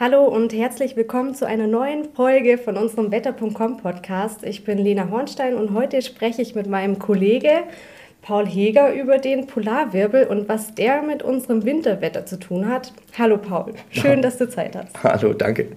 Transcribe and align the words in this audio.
Hallo 0.00 0.26
und 0.26 0.52
herzlich 0.52 0.94
willkommen 0.94 1.34
zu 1.34 1.44
einer 1.44 1.66
neuen 1.66 2.04
Folge 2.14 2.56
von 2.56 2.76
unserem 2.76 3.10
Wetter.com 3.10 3.78
Podcast. 3.78 4.44
Ich 4.44 4.62
bin 4.62 4.78
Lena 4.78 5.10
Hornstein 5.10 5.56
und 5.56 5.74
heute 5.74 6.02
spreche 6.02 6.40
ich 6.40 6.54
mit 6.54 6.68
meinem 6.68 7.00
Kollege 7.00 7.64
Paul 8.22 8.46
Heger 8.46 8.94
über 8.94 9.18
den 9.18 9.48
Polarwirbel 9.48 10.28
und 10.28 10.48
was 10.48 10.72
der 10.76 11.02
mit 11.02 11.24
unserem 11.24 11.64
Winterwetter 11.64 12.24
zu 12.26 12.38
tun 12.38 12.68
hat. 12.68 12.92
Hallo 13.18 13.38
Paul, 13.38 13.74
schön, 13.90 14.22
dass 14.22 14.38
du 14.38 14.48
Zeit 14.48 14.76
hast. 14.76 15.02
Hallo, 15.02 15.32
danke. 15.32 15.72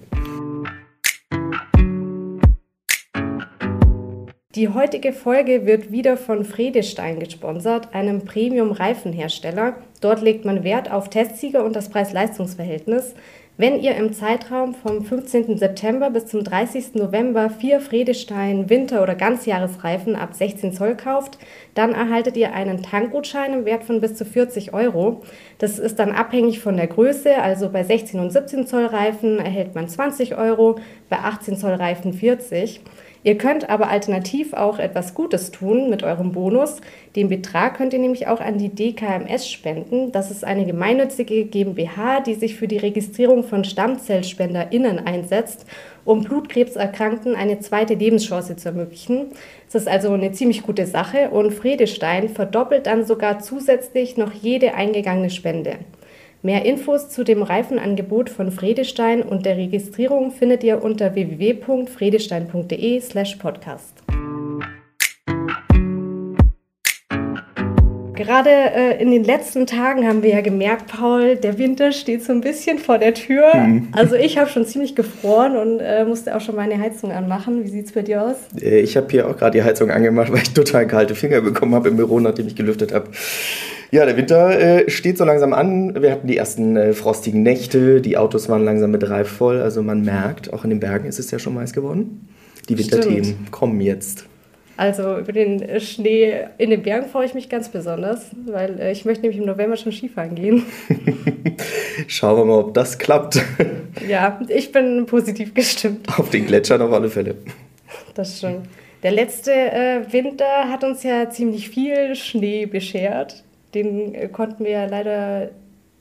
Die 4.53 4.69
heutige 4.69 5.13
Folge 5.13 5.65
wird 5.65 5.91
wieder 5.91 6.15
von 6.15 6.45
Fredestein 6.45 7.19
gesponsert, 7.19 7.95
einem 7.95 8.25
Premium-Reifenhersteller. 8.25 9.77
Dort 9.99 10.21
legt 10.21 10.45
man 10.45 10.63
Wert 10.63 10.91
auf 10.91 11.09
Testsieger 11.09 11.63
und 11.63 11.75
das 11.75 11.89
Preis-Leistungs-Verhältnis. 11.89 13.15
Wenn 13.57 13.79
ihr 13.81 13.95
im 13.95 14.13
Zeitraum 14.13 14.73
vom 14.73 15.03
15. 15.03 15.57
September 15.57 16.09
bis 16.09 16.25
zum 16.25 16.43
30. 16.43 16.95
November 16.95 17.49
vier 17.49 17.81
Fredestein 17.81 18.69
Winter- 18.69 19.03
oder 19.03 19.13
Ganzjahresreifen 19.13 20.15
ab 20.15 20.33
16 20.33 20.73
Zoll 20.73 20.95
kauft, 20.95 21.37
dann 21.73 21.93
erhaltet 21.93 22.37
ihr 22.37 22.53
einen 22.53 22.81
Tankgutschein 22.81 23.53
im 23.53 23.65
Wert 23.65 23.83
von 23.83 23.99
bis 23.99 24.15
zu 24.15 24.25
40 24.25 24.73
Euro. 24.73 25.21
Das 25.57 25.79
ist 25.79 25.99
dann 25.99 26.13
abhängig 26.13 26.59
von 26.59 26.77
der 26.77 26.87
Größe, 26.87 27.37
also 27.41 27.69
bei 27.69 27.83
16 27.83 28.21
und 28.21 28.31
17 28.31 28.67
Zoll 28.67 28.85
Reifen 28.85 29.37
erhält 29.37 29.75
man 29.75 29.87
20 29.87 30.37
Euro, 30.37 30.79
bei 31.09 31.17
18 31.17 31.57
Zoll 31.57 31.73
Reifen 31.73 32.13
40 32.13 32.79
Euro. 32.79 33.10
Ihr 33.23 33.37
könnt 33.37 33.69
aber 33.69 33.89
alternativ 33.89 34.53
auch 34.53 34.79
etwas 34.79 35.13
Gutes 35.13 35.51
tun 35.51 35.91
mit 35.91 36.01
eurem 36.01 36.31
Bonus. 36.31 36.81
Den 37.15 37.29
Betrag 37.29 37.77
könnt 37.77 37.93
ihr 37.93 37.99
nämlich 37.99 38.25
auch 38.27 38.41
an 38.41 38.57
die 38.57 38.69
DKMS 38.69 39.47
spenden. 39.47 40.11
Das 40.11 40.31
ist 40.31 40.43
eine 40.43 40.65
gemeinnützige 40.65 41.45
GmbH, 41.45 42.21
die 42.21 42.33
sich 42.33 42.55
für 42.55 42.67
die 42.67 42.79
Registrierung 42.79 43.43
von 43.43 43.63
StammzellspenderInnen 43.63 45.05
einsetzt, 45.05 45.67
um 46.03 46.23
Blutkrebserkrankten 46.23 47.35
eine 47.35 47.59
zweite 47.59 47.93
Lebenschance 47.93 48.55
zu 48.55 48.69
ermöglichen. 48.69 49.27
Das 49.71 49.83
ist 49.83 49.87
also 49.87 50.11
eine 50.13 50.31
ziemlich 50.31 50.63
gute 50.63 50.87
Sache 50.87 51.29
und 51.29 51.51
Fredestein 51.51 52.27
verdoppelt 52.27 52.87
dann 52.87 53.05
sogar 53.05 53.37
zusätzlich 53.39 54.17
noch 54.17 54.33
jede 54.33 54.73
eingegangene 54.73 55.29
Spende. 55.29 55.77
Mehr 56.43 56.65
Infos 56.65 57.09
zu 57.09 57.23
dem 57.23 57.43
Reifenangebot 57.43 58.31
von 58.31 58.51
Fredestein 58.51 59.21
und 59.21 59.45
der 59.45 59.57
Registrierung 59.57 60.31
findet 60.31 60.63
ihr 60.63 60.83
unter 60.83 61.13
www.fredestein.de/podcast. 61.13 64.01
Gerade 68.21 68.49
äh, 68.49 69.01
in 69.01 69.09
den 69.09 69.23
letzten 69.23 69.65
Tagen 69.65 70.07
haben 70.07 70.21
wir 70.21 70.29
ja 70.29 70.41
gemerkt, 70.41 70.85
Paul, 70.85 71.37
der 71.37 71.57
Winter 71.57 71.91
steht 71.91 72.23
so 72.23 72.31
ein 72.31 72.41
bisschen 72.41 72.77
vor 72.77 72.99
der 72.99 73.15
Tür. 73.15 73.55
Mhm. 73.55 73.87
Also 73.93 74.15
ich 74.15 74.37
habe 74.37 74.47
schon 74.47 74.63
ziemlich 74.63 74.95
gefroren 74.95 75.55
und 75.55 75.79
äh, 75.79 76.05
musste 76.05 76.35
auch 76.35 76.41
schon 76.41 76.55
meine 76.55 76.77
Heizung 76.77 77.11
anmachen. 77.11 77.63
Wie 77.63 77.69
sieht 77.69 77.87
es 77.87 77.91
bei 77.93 78.03
dir 78.03 78.23
aus? 78.23 78.35
Äh, 78.61 78.81
ich 78.81 78.95
habe 78.95 79.07
hier 79.09 79.27
auch 79.27 79.35
gerade 79.35 79.57
die 79.57 79.63
Heizung 79.63 79.89
angemacht, 79.89 80.31
weil 80.31 80.43
ich 80.43 80.53
total 80.53 80.85
kalte 80.85 81.15
Finger 81.15 81.41
bekommen 81.41 81.73
habe 81.73 81.89
im 81.89 81.97
Büro, 81.97 82.19
nachdem 82.19 82.45
ich 82.45 82.55
gelüftet 82.55 82.93
habe. 82.93 83.07
Ja, 83.89 84.05
der 84.05 84.15
Winter 84.15 84.59
äh, 84.59 84.89
steht 84.89 85.17
so 85.17 85.25
langsam 85.25 85.53
an. 85.53 85.99
Wir 85.99 86.11
hatten 86.11 86.27
die 86.27 86.37
ersten 86.37 86.77
äh, 86.77 86.93
frostigen 86.93 87.41
Nächte, 87.41 88.01
die 88.01 88.17
Autos 88.17 88.49
waren 88.49 88.63
langsam 88.63 88.91
mit 88.91 89.09
Reif 89.09 89.29
voll. 89.29 89.61
Also 89.61 89.81
man 89.81 90.03
merkt, 90.03 90.53
auch 90.53 90.63
in 90.63 90.69
den 90.69 90.79
Bergen 90.79 91.07
ist 91.07 91.17
es 91.17 91.31
ja 91.31 91.39
schon 91.39 91.55
weiß 91.55 91.73
geworden. 91.73 92.27
Die 92.69 92.77
Winterthemen 92.77 93.47
kommen 93.49 93.81
jetzt. 93.81 94.27
Also 94.81 95.19
über 95.19 95.31
den 95.31 95.79
Schnee 95.79 96.47
in 96.57 96.71
den 96.71 96.81
Bergen 96.81 97.07
freue 97.07 97.27
ich 97.27 97.35
mich 97.35 97.49
ganz 97.49 97.69
besonders, 97.69 98.31
weil 98.47 98.79
äh, 98.79 98.91
ich 98.91 99.05
möchte 99.05 99.21
nämlich 99.21 99.39
im 99.39 99.45
November 99.45 99.77
schon 99.77 99.91
Skifahren 99.91 100.33
gehen. 100.33 100.65
Schauen 102.07 102.37
wir 102.37 102.45
mal, 102.45 102.57
ob 102.61 102.73
das 102.73 102.97
klappt. 102.97 103.39
ja, 104.09 104.39
ich 104.47 104.71
bin 104.71 105.05
positiv 105.05 105.53
gestimmt. 105.53 106.07
Auf 106.17 106.31
den 106.31 106.47
Gletschern 106.47 106.81
auf 106.81 106.91
alle 106.91 107.09
Fälle. 107.11 107.35
Das 108.15 108.39
stimmt. 108.39 108.69
Der 109.03 109.11
letzte 109.11 109.51
äh, 109.51 110.11
Winter 110.11 110.67
hat 110.67 110.83
uns 110.83 111.03
ja 111.03 111.29
ziemlich 111.29 111.69
viel 111.69 112.15
Schnee 112.15 112.65
beschert. 112.65 113.43
Den 113.75 114.15
äh, 114.15 114.29
konnten 114.29 114.63
wir 114.63 114.71
ja 114.71 114.85
leider 114.87 115.51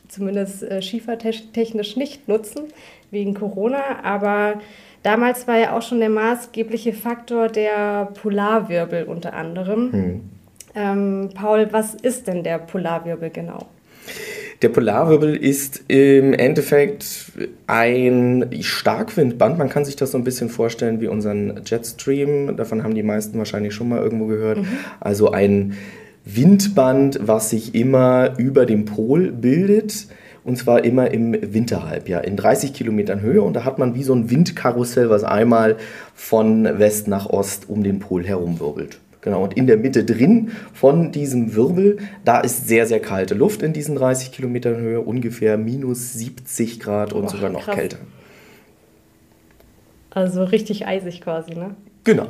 zumindest 0.09 0.63
äh, 0.63 0.81
schiefertechnisch 0.81 1.97
nicht 1.97 2.29
nutzen 2.29 2.63
wegen 3.11 3.35
Corona, 3.35 4.03
aber 4.05 4.55
damals 5.03 5.47
war 5.49 5.59
ja 5.59 5.77
auch 5.77 5.83
schon 5.83 6.01
der 6.01 6.11
maßgebliche 6.11 6.93
Faktor 6.93 7.49
der 7.49 8.07
Polarwirbel 8.21 9.05
unter 9.05 9.35
anderem. 9.35 9.93
Hm. 9.93 10.21
Ähm, 10.75 11.31
Paul, 11.35 11.69
was 11.73 11.95
ist 11.95 12.27
denn 12.27 12.45
der 12.45 12.59
Polarwirbel 12.59 13.31
genau? 13.31 13.67
Der 14.63 14.69
Polarwirbel 14.69 15.35
ist 15.37 15.85
im 15.89 16.35
Endeffekt 16.35 17.33
ein 17.67 18.51
Starkwindband. 18.61 19.57
Man 19.57 19.71
kann 19.71 19.87
sich 19.87 19.97
das 19.97 20.11
so 20.11 20.19
ein 20.19 20.25
bisschen 20.25 20.51
vorstellen 20.51 21.01
wie 21.01 21.07
unseren 21.07 21.63
Jetstream. 21.65 22.57
Davon 22.57 22.83
haben 22.83 22.95
die 22.95 23.03
meisten 23.03 23.39
wahrscheinlich 23.39 23.75
schon 23.75 23.89
mal 23.89 24.03
irgendwo 24.03 24.27
gehört. 24.27 24.59
Mhm. 24.59 24.67
Also 25.01 25.31
ein 25.31 25.79
Windband, 26.27 27.21
was 27.23 27.51
sich 27.51 27.75
immer 27.75 28.35
über 28.37 28.67
dem 28.67 28.85
Pol 28.85 29.33
bildet. 29.33 30.09
Und 30.45 30.57
zwar 30.57 30.85
immer 30.85 31.11
im 31.11 31.33
Winterhalbjahr 31.33 32.25
in 32.25 32.37
30 32.37 32.73
Kilometern 32.73 33.21
Höhe. 33.21 33.43
Und 33.43 33.55
da 33.55 33.65
hat 33.65 33.79
man 33.79 33.95
wie 33.95 34.03
so 34.03 34.15
ein 34.15 34.31
Windkarussell, 34.31 35.11
was 35.11 35.23
einmal 35.25 35.77
von 36.15 36.65
West 36.79 37.09
nach 37.09 37.29
Ost 37.29 37.69
um 37.69 37.83
den 37.83 37.99
Pol 37.99 38.25
herumwirbelt. 38.25 38.99
Genau, 39.23 39.45
und 39.45 39.55
in 39.55 39.67
der 39.67 39.77
Mitte 39.77 40.05
drin 40.05 40.53
von 40.73 41.13
diesem 41.13 41.55
Wirbel, 41.55 41.99
da 42.25 42.41
ist 42.41 42.69
sehr, 42.69 42.87
sehr 42.87 43.01
kalte 43.01 43.35
Luft 43.35 43.63
in 43.63 43.75
diesen 43.75 43.95
30 43.95 44.33
Kilometern 44.33 44.77
Höhe, 44.77 45.01
ungefähr 45.01 45.59
minus 45.59 46.15
70 46.15 46.81
Grad 46.81 47.13
und 47.13 47.23
Boah, 47.23 47.31
sogar 47.31 47.51
noch 47.51 47.65
krass. 47.65 47.75
kälter. 47.75 47.99
Also 50.09 50.43
richtig 50.45 50.87
eisig 50.87 51.21
quasi, 51.21 51.55
ne? 51.55 51.77
Genau. 52.05 52.29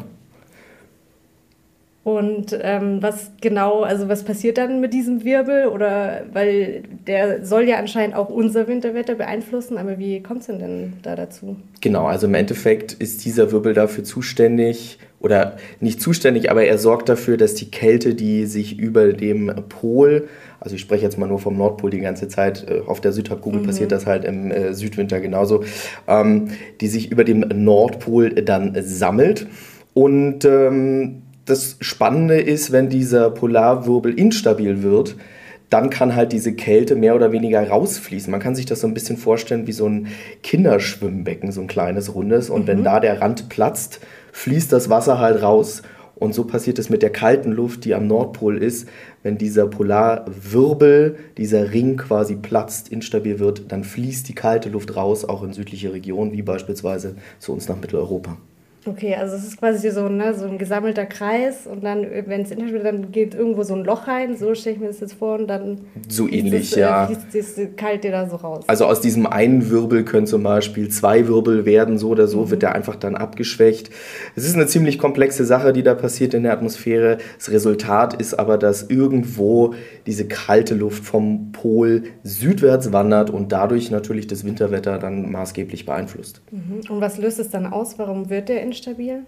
Und 2.02 2.58
ähm, 2.62 3.02
was 3.02 3.32
genau, 3.42 3.82
also 3.82 4.08
was 4.08 4.24
passiert 4.24 4.56
dann 4.56 4.80
mit 4.80 4.94
diesem 4.94 5.22
Wirbel? 5.22 5.66
Oder 5.66 6.22
weil 6.32 6.82
der 7.06 7.44
soll 7.44 7.64
ja 7.64 7.76
anscheinend 7.76 8.16
auch 8.16 8.30
unser 8.30 8.68
Winterwetter 8.68 9.14
beeinflussen, 9.14 9.76
aber 9.76 9.98
wie 9.98 10.22
kommt 10.22 10.40
es 10.40 10.46
denn, 10.46 10.58
denn 10.60 10.92
da 11.02 11.14
dazu? 11.14 11.56
Genau, 11.82 12.06
also 12.06 12.26
im 12.26 12.34
Endeffekt 12.34 12.94
ist 12.94 13.24
dieser 13.26 13.52
Wirbel 13.52 13.74
dafür 13.74 14.02
zuständig, 14.04 14.98
oder 15.20 15.56
nicht 15.80 16.00
zuständig, 16.00 16.50
aber 16.50 16.64
er 16.64 16.78
sorgt 16.78 17.08
dafür, 17.08 17.36
dass 17.36 17.54
die 17.54 17.70
Kälte, 17.70 18.14
die 18.14 18.46
sich 18.46 18.78
über 18.78 19.12
dem 19.12 19.52
Pol, 19.68 20.28
also 20.58 20.74
ich 20.74 20.80
spreche 20.80 21.04
jetzt 21.04 21.18
mal 21.18 21.26
nur 21.26 21.38
vom 21.38 21.56
Nordpol 21.56 21.90
die 21.90 22.00
ganze 22.00 22.28
Zeit, 22.28 22.66
äh, 22.68 22.80
auf 22.86 23.00
der 23.00 23.12
Südhalbkugel 23.12 23.60
mhm. 23.60 23.66
passiert 23.66 23.92
das 23.92 24.06
halt 24.06 24.24
im 24.24 24.50
äh, 24.50 24.72
Südwinter 24.72 25.20
genauso, 25.20 25.62
ähm, 26.08 26.48
die 26.80 26.88
sich 26.88 27.12
über 27.12 27.24
dem 27.24 27.40
Nordpol 27.40 28.30
dann 28.30 28.74
sammelt. 28.80 29.46
Und 29.92 30.44
ähm, 30.46 31.22
das 31.44 31.76
Spannende 31.80 32.40
ist, 32.40 32.72
wenn 32.72 32.88
dieser 32.88 33.30
Polarwirbel 33.30 34.12
instabil 34.18 34.82
wird, 34.82 35.16
dann 35.70 35.88
kann 35.88 36.16
halt 36.16 36.32
diese 36.32 36.52
Kälte 36.52 36.96
mehr 36.96 37.14
oder 37.14 37.30
weniger 37.32 37.66
rausfließen. 37.66 38.30
Man 38.30 38.40
kann 38.40 38.56
sich 38.56 38.66
das 38.66 38.80
so 38.80 38.88
ein 38.88 38.94
bisschen 38.94 39.16
vorstellen 39.16 39.68
wie 39.68 39.72
so 39.72 39.86
ein 39.86 40.08
Kinderschwimmbecken, 40.42 41.52
so 41.52 41.60
ein 41.60 41.68
kleines 41.68 42.14
rundes. 42.14 42.50
Und 42.50 42.62
mhm. 42.62 42.66
wenn 42.66 42.84
da 42.84 42.98
der 42.98 43.20
Rand 43.20 43.48
platzt, 43.48 44.00
fließt 44.32 44.72
das 44.72 44.90
Wasser 44.90 45.20
halt 45.20 45.42
raus. 45.42 45.82
Und 46.16 46.34
so 46.34 46.44
passiert 46.44 46.78
es 46.78 46.90
mit 46.90 47.02
der 47.02 47.10
kalten 47.10 47.52
Luft, 47.52 47.84
die 47.84 47.94
am 47.94 48.06
Nordpol 48.06 48.58
ist. 48.62 48.88
Wenn 49.22 49.38
dieser 49.38 49.66
Polarwirbel, 49.68 51.16
dieser 51.38 51.72
Ring 51.72 51.96
quasi 51.96 52.36
platzt, 52.36 52.90
instabil 52.90 53.38
wird, 53.38 53.72
dann 53.72 53.84
fließt 53.84 54.28
die 54.28 54.34
kalte 54.34 54.68
Luft 54.68 54.96
raus, 54.96 55.24
auch 55.24 55.42
in 55.42 55.52
südliche 55.52 55.92
Regionen, 55.94 56.32
wie 56.32 56.42
beispielsweise 56.42 57.14
zu 57.38 57.52
uns 57.52 57.68
nach 57.68 57.80
Mitteleuropa. 57.80 58.36
Okay, 58.86 59.14
also 59.14 59.36
es 59.36 59.46
ist 59.46 59.58
quasi 59.58 59.90
so, 59.90 60.08
ne, 60.08 60.32
so 60.32 60.46
ein 60.46 60.56
gesammelter 60.56 61.04
Kreis 61.04 61.66
und 61.66 61.84
dann, 61.84 62.06
wenn 62.26 62.42
es 62.42 62.50
innerhalb 62.50 62.82
dann 62.82 63.12
geht 63.12 63.34
irgendwo 63.34 63.62
so 63.62 63.74
ein 63.74 63.84
Loch 63.84 64.08
rein, 64.08 64.38
so 64.38 64.54
stelle 64.54 64.76
ich 64.76 64.80
mir 64.80 64.86
das 64.86 65.00
jetzt 65.00 65.14
vor 65.14 65.38
und 65.38 65.48
dann 65.48 65.82
so 66.08 66.26
ähnlich, 66.26 66.70
das, 66.70 66.78
äh, 66.78 66.80
ja. 66.80 67.06
fließt 67.06 67.58
das 67.58 67.66
kalte 67.76 68.10
da 68.10 68.26
so 68.28 68.36
raus. 68.36 68.64
Also 68.68 68.86
aus 68.86 69.02
diesem 69.02 69.26
einen 69.26 69.68
Wirbel 69.68 70.04
können 70.04 70.26
zum 70.26 70.42
Beispiel 70.42 70.88
zwei 70.88 71.28
Wirbel 71.28 71.66
werden, 71.66 71.98
so 71.98 72.08
oder 72.08 72.26
so 72.26 72.44
mhm. 72.46 72.50
wird 72.50 72.62
der 72.62 72.74
einfach 72.74 72.96
dann 72.96 73.16
abgeschwächt. 73.16 73.90
Es 74.34 74.46
ist 74.46 74.54
eine 74.54 74.66
ziemlich 74.66 74.98
komplexe 74.98 75.44
Sache, 75.44 75.74
die 75.74 75.82
da 75.82 75.94
passiert 75.94 76.32
in 76.32 76.44
der 76.44 76.52
Atmosphäre. 76.52 77.18
Das 77.36 77.50
Resultat 77.50 78.14
ist 78.14 78.38
aber, 78.38 78.56
dass 78.56 78.88
irgendwo 78.88 79.74
diese 80.06 80.26
kalte 80.26 80.74
Luft 80.74 81.04
vom 81.04 81.52
Pol 81.52 82.04
südwärts 82.22 82.92
wandert 82.92 83.28
und 83.28 83.52
dadurch 83.52 83.90
natürlich 83.90 84.26
das 84.26 84.44
Winterwetter 84.44 84.98
dann 84.98 85.30
maßgeblich 85.30 85.84
beeinflusst. 85.84 86.40
Mhm. 86.50 86.90
Und 86.90 87.00
was 87.02 87.18
löst 87.18 87.38
es 87.38 87.50
dann 87.50 87.66
aus? 87.66 87.98
Warum 87.98 88.30
wird 88.30 88.48
der 88.48 88.69
instabil? 88.70 89.24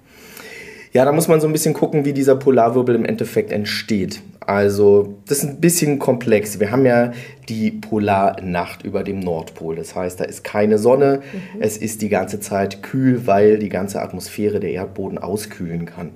Ja, 0.92 1.06
da 1.06 1.12
muss 1.12 1.26
man 1.26 1.40
so 1.40 1.46
ein 1.46 1.52
bisschen 1.52 1.72
gucken, 1.72 2.04
wie 2.04 2.12
dieser 2.12 2.36
Polarwirbel 2.36 2.94
im 2.94 3.06
Endeffekt 3.06 3.50
entsteht. 3.50 4.20
Also, 4.40 5.14
das 5.26 5.38
ist 5.38 5.44
ein 5.44 5.60
bisschen 5.60 5.98
komplex. 5.98 6.60
Wir 6.60 6.70
haben 6.70 6.84
ja 6.84 7.12
die 7.48 7.70
Polarnacht 7.70 8.84
über 8.84 9.02
dem 9.02 9.20
Nordpol. 9.20 9.76
Das 9.76 9.94
heißt, 9.94 10.20
da 10.20 10.24
ist 10.24 10.44
keine 10.44 10.78
Sonne. 10.78 11.22
Mhm. 11.32 11.62
Es 11.62 11.78
ist 11.78 12.02
die 12.02 12.10
ganze 12.10 12.40
Zeit 12.40 12.82
kühl, 12.82 13.26
weil 13.26 13.58
die 13.58 13.70
ganze 13.70 14.02
Atmosphäre 14.02 14.60
der 14.60 14.72
Erdboden 14.72 15.16
auskühlen 15.16 15.86
kann. 15.86 16.10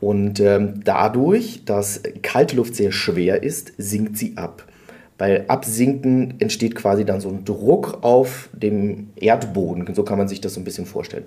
Und 0.00 0.38
ähm, 0.38 0.82
dadurch, 0.84 1.64
dass 1.64 2.00
kalte 2.22 2.56
Luft 2.56 2.76
sehr 2.76 2.92
schwer 2.92 3.42
ist, 3.42 3.72
sinkt 3.78 4.16
sie 4.16 4.36
ab. 4.36 4.64
Bei 5.16 5.48
Absinken 5.48 6.34
entsteht 6.40 6.74
quasi 6.74 7.04
dann 7.04 7.20
so 7.20 7.30
ein 7.30 7.44
Druck 7.44 7.98
auf 8.02 8.48
dem 8.52 9.08
Erdboden. 9.16 9.92
So 9.94 10.02
kann 10.02 10.18
man 10.18 10.28
sich 10.28 10.40
das 10.40 10.54
so 10.54 10.60
ein 10.60 10.64
bisschen 10.64 10.86
vorstellen. 10.86 11.24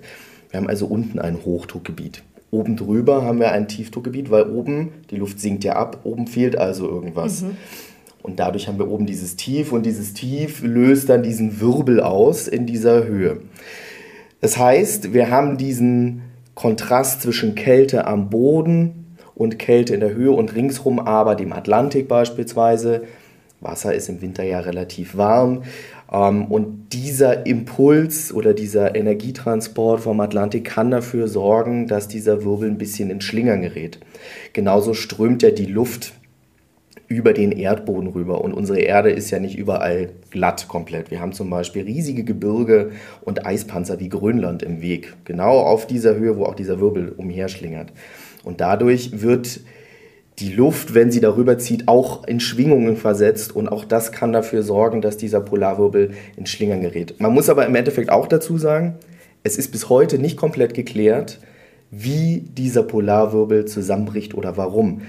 Wir 0.50 0.58
haben 0.58 0.68
also 0.68 0.86
unten 0.86 1.18
ein 1.18 1.44
Hochdruckgebiet. 1.44 2.22
Oben 2.50 2.76
drüber 2.76 3.22
haben 3.22 3.40
wir 3.40 3.52
ein 3.52 3.68
Tiefdruckgebiet, 3.68 4.30
weil 4.30 4.44
oben 4.44 4.92
die 5.10 5.16
Luft 5.16 5.38
sinkt 5.38 5.64
ja 5.64 5.76
ab, 5.76 6.00
oben 6.04 6.26
fehlt 6.26 6.56
also 6.56 6.88
irgendwas. 6.88 7.42
Mhm. 7.42 7.56
Und 8.22 8.40
dadurch 8.40 8.68
haben 8.68 8.78
wir 8.78 8.90
oben 8.90 9.06
dieses 9.06 9.36
Tief 9.36 9.72
und 9.72 9.84
dieses 9.84 10.14
Tief 10.14 10.62
löst 10.62 11.08
dann 11.08 11.22
diesen 11.22 11.60
Wirbel 11.60 12.00
aus 12.00 12.48
in 12.48 12.66
dieser 12.66 13.04
Höhe. 13.04 13.40
Das 14.40 14.56
heißt, 14.56 15.12
wir 15.12 15.30
haben 15.30 15.56
diesen 15.56 16.22
Kontrast 16.54 17.22
zwischen 17.22 17.54
Kälte 17.54 18.06
am 18.06 18.30
Boden 18.30 19.16
und 19.34 19.58
Kälte 19.58 19.94
in 19.94 20.00
der 20.00 20.14
Höhe 20.14 20.32
und 20.32 20.54
ringsrum 20.54 20.98
aber 20.98 21.34
dem 21.36 21.52
Atlantik 21.52 22.08
beispielsweise. 22.08 23.04
Wasser 23.60 23.94
ist 23.94 24.08
im 24.08 24.20
Winter 24.20 24.44
ja 24.44 24.60
relativ 24.60 25.16
warm. 25.16 25.62
Ähm, 26.12 26.46
und 26.46 26.92
dieser 26.92 27.46
Impuls 27.46 28.32
oder 28.32 28.54
dieser 28.54 28.94
Energietransport 28.94 30.00
vom 30.00 30.20
Atlantik 30.20 30.64
kann 30.64 30.90
dafür 30.90 31.28
sorgen, 31.28 31.86
dass 31.86 32.08
dieser 32.08 32.44
Wirbel 32.44 32.70
ein 32.70 32.78
bisschen 32.78 33.10
in 33.10 33.20
Schlingern 33.20 33.62
gerät. 33.62 33.98
Genauso 34.52 34.94
strömt 34.94 35.42
ja 35.42 35.50
die 35.50 35.66
Luft 35.66 36.14
über 37.08 37.32
den 37.32 37.52
Erdboden 37.52 38.10
rüber. 38.10 38.42
Und 38.42 38.52
unsere 38.52 38.80
Erde 38.80 39.10
ist 39.10 39.30
ja 39.30 39.38
nicht 39.38 39.56
überall 39.56 40.10
glatt 40.30 40.68
komplett. 40.68 41.10
Wir 41.10 41.20
haben 41.20 41.32
zum 41.32 41.48
Beispiel 41.48 41.84
riesige 41.84 42.22
Gebirge 42.22 42.90
und 43.22 43.46
Eispanzer 43.46 43.98
wie 43.98 44.10
Grönland 44.10 44.62
im 44.62 44.82
Weg. 44.82 45.14
Genau 45.24 45.58
auf 45.58 45.86
dieser 45.86 46.16
Höhe, 46.16 46.36
wo 46.36 46.44
auch 46.44 46.54
dieser 46.54 46.80
Wirbel 46.80 47.14
umherschlingert. 47.16 47.92
Und 48.44 48.60
dadurch 48.60 49.22
wird 49.22 49.60
die 50.38 50.52
Luft, 50.52 50.94
wenn 50.94 51.10
sie 51.10 51.20
darüber 51.20 51.58
zieht, 51.58 51.88
auch 51.88 52.26
in 52.26 52.38
Schwingungen 52.38 52.96
versetzt 52.96 53.54
und 53.54 53.68
auch 53.68 53.84
das 53.84 54.12
kann 54.12 54.32
dafür 54.32 54.62
sorgen, 54.62 55.00
dass 55.00 55.16
dieser 55.16 55.40
Polarwirbel 55.40 56.12
in 56.36 56.46
Schlingern 56.46 56.80
gerät. 56.80 57.18
Man 57.18 57.32
muss 57.32 57.48
aber 57.48 57.66
im 57.66 57.74
Endeffekt 57.74 58.10
auch 58.10 58.28
dazu 58.28 58.56
sagen, 58.56 58.94
es 59.42 59.56
ist 59.56 59.72
bis 59.72 59.88
heute 59.88 60.18
nicht 60.18 60.36
komplett 60.36 60.74
geklärt, 60.74 61.40
wie 61.90 62.40
dieser 62.40 62.82
Polarwirbel 62.82 63.64
zusammenbricht 63.64 64.34
oder 64.34 64.56
warum. 64.56 65.02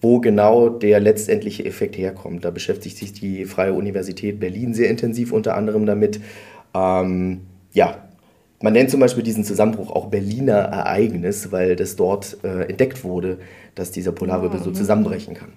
Wo 0.00 0.20
genau 0.20 0.68
der 0.68 1.00
letztendliche 1.00 1.64
Effekt 1.64 1.96
herkommt. 1.96 2.44
Da 2.44 2.50
beschäftigt 2.50 2.98
sich 2.98 3.14
die 3.14 3.46
Freie 3.46 3.72
Universität 3.72 4.38
Berlin 4.38 4.74
sehr 4.74 4.90
intensiv 4.90 5.32
unter 5.32 5.56
anderem 5.56 5.86
damit. 5.86 6.20
Ähm, 6.74 7.40
ja, 7.72 7.96
man 8.62 8.72
nennt 8.72 8.90
zum 8.90 9.00
Beispiel 9.00 9.22
diesen 9.22 9.44
Zusammenbruch 9.44 9.90
auch 9.90 10.06
Berliner 10.06 10.54
Ereignis, 10.54 11.52
weil 11.52 11.76
das 11.76 11.96
dort 11.96 12.38
äh, 12.44 12.68
entdeckt 12.68 13.04
wurde, 13.04 13.38
dass 13.74 13.90
dieser 13.90 14.12
Polarwirbel 14.12 14.60
so 14.60 14.70
zusammenbrechen 14.70 15.34
kann. 15.34 15.52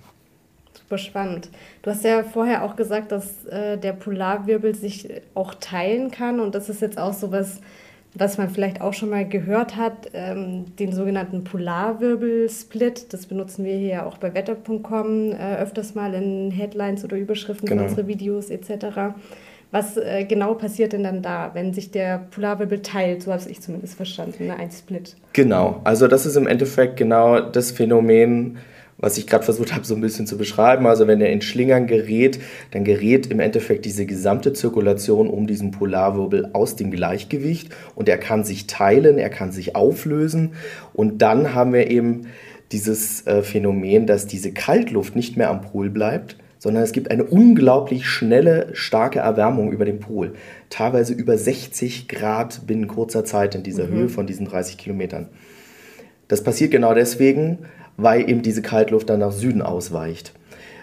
Super 0.73 0.97
spannend. 0.97 1.49
Du 1.81 1.91
hast 1.91 2.03
ja 2.03 2.23
vorher 2.23 2.63
auch 2.63 2.75
gesagt, 2.75 3.11
dass 3.11 3.45
äh, 3.45 3.77
der 3.77 3.93
Polarwirbel 3.93 4.75
sich 4.75 5.09
auch 5.35 5.53
teilen 5.55 6.11
kann 6.11 6.39
und 6.39 6.55
das 6.55 6.69
ist 6.69 6.81
jetzt 6.81 6.97
auch 6.97 7.13
so 7.13 7.31
was, 7.31 7.61
was 8.13 8.37
man 8.37 8.49
vielleicht 8.49 8.81
auch 8.81 8.93
schon 8.93 9.09
mal 9.09 9.27
gehört 9.27 9.75
hat, 9.75 10.09
ähm, 10.13 10.75
den 10.77 10.93
sogenannten 10.93 11.43
Polarwirbelsplit. 11.43 13.13
Das 13.13 13.25
benutzen 13.25 13.65
wir 13.65 13.75
hier 13.75 14.05
auch 14.05 14.17
bei 14.17 14.33
wetter.com 14.33 15.31
äh, 15.31 15.57
öfters 15.57 15.93
mal 15.93 16.13
in 16.13 16.51
Headlines 16.51 17.03
oder 17.03 17.17
Überschriften 17.17 17.67
genau. 17.67 17.83
für 17.83 17.89
unsere 17.89 18.07
Videos 18.07 18.49
etc. 18.49 19.13
Was 19.71 19.97
äh, 19.97 20.23
genau 20.23 20.53
passiert 20.53 20.93
denn 20.93 21.03
dann 21.03 21.21
da, 21.21 21.51
wenn 21.53 21.73
sich 21.73 21.91
der 21.91 22.19
Polarwirbel 22.31 22.81
teilt? 22.81 23.23
So 23.23 23.33
habe 23.33 23.43
ich 23.49 23.61
zumindest 23.61 23.95
verstanden, 23.95 24.47
ne? 24.47 24.55
ein 24.55 24.71
Split. 24.71 25.15
Genau, 25.33 25.81
also 25.83 26.07
das 26.07 26.25
ist 26.25 26.37
im 26.37 26.47
Endeffekt 26.47 26.95
genau 26.95 27.41
das 27.41 27.71
Phänomen, 27.71 28.57
was 28.97 29.17
ich 29.17 29.27
gerade 29.27 29.43
versucht 29.43 29.73
habe, 29.73 29.85
so 29.85 29.93
ein 29.93 30.01
bisschen 30.01 30.25
zu 30.25 30.37
beschreiben. 30.37 30.87
Also 30.87 31.05
wenn 31.05 31.21
er 31.21 31.31
in 31.31 31.41
Schlingern 31.41 31.85
gerät, 31.85 32.39
dann 32.71 32.85
gerät 32.85 33.27
im 33.27 33.39
Endeffekt 33.39 33.85
diese 33.85 34.05
gesamte 34.05 34.53
Zirkulation 34.53 35.29
um 35.29 35.47
diesen 35.47 35.71
Polarwirbel 35.71 36.49
aus 36.53 36.75
dem 36.77 36.89
Gleichgewicht 36.89 37.69
und 37.93 38.07
er 38.07 38.17
kann 38.17 38.45
sich 38.45 38.67
teilen, 38.67 39.17
er 39.17 39.29
kann 39.29 39.51
sich 39.51 39.75
auflösen 39.75 40.53
und 40.93 41.21
dann 41.21 41.53
haben 41.53 41.73
wir 41.73 41.91
eben 41.91 42.27
dieses 42.71 43.25
äh, 43.27 43.43
Phänomen, 43.43 44.07
dass 44.07 44.27
diese 44.27 44.51
Kaltluft 44.51 45.15
nicht 45.15 45.37
mehr 45.37 45.49
am 45.49 45.61
Pol 45.61 45.89
bleibt, 45.89 46.37
sondern 46.59 46.83
es 46.83 46.91
gibt 46.91 47.11
eine 47.11 47.23
unglaublich 47.23 48.07
schnelle, 48.07 48.69
starke 48.73 49.19
Erwärmung 49.19 49.71
über 49.71 49.85
dem 49.85 49.99
Pol. 49.99 50.33
Teilweise 50.69 51.13
über 51.13 51.37
60 51.37 52.07
Grad 52.07 52.65
binnen 52.67 52.87
kurzer 52.87 53.25
Zeit 53.25 53.55
in 53.55 53.63
dieser 53.63 53.87
mhm. 53.87 53.93
Höhe 53.93 54.09
von 54.09 54.27
diesen 54.27 54.47
30 54.47 54.77
Kilometern. 54.77 55.27
Das 56.27 56.43
passiert 56.43 56.71
genau 56.71 56.93
deswegen, 56.93 57.59
weil 57.95 58.29
eben 58.29 58.41
diese 58.41 58.61
Kaltluft 58.61 59.09
dann 59.09 59.19
nach 59.19 59.31
Süden 59.31 59.61
ausweicht. 59.61 60.33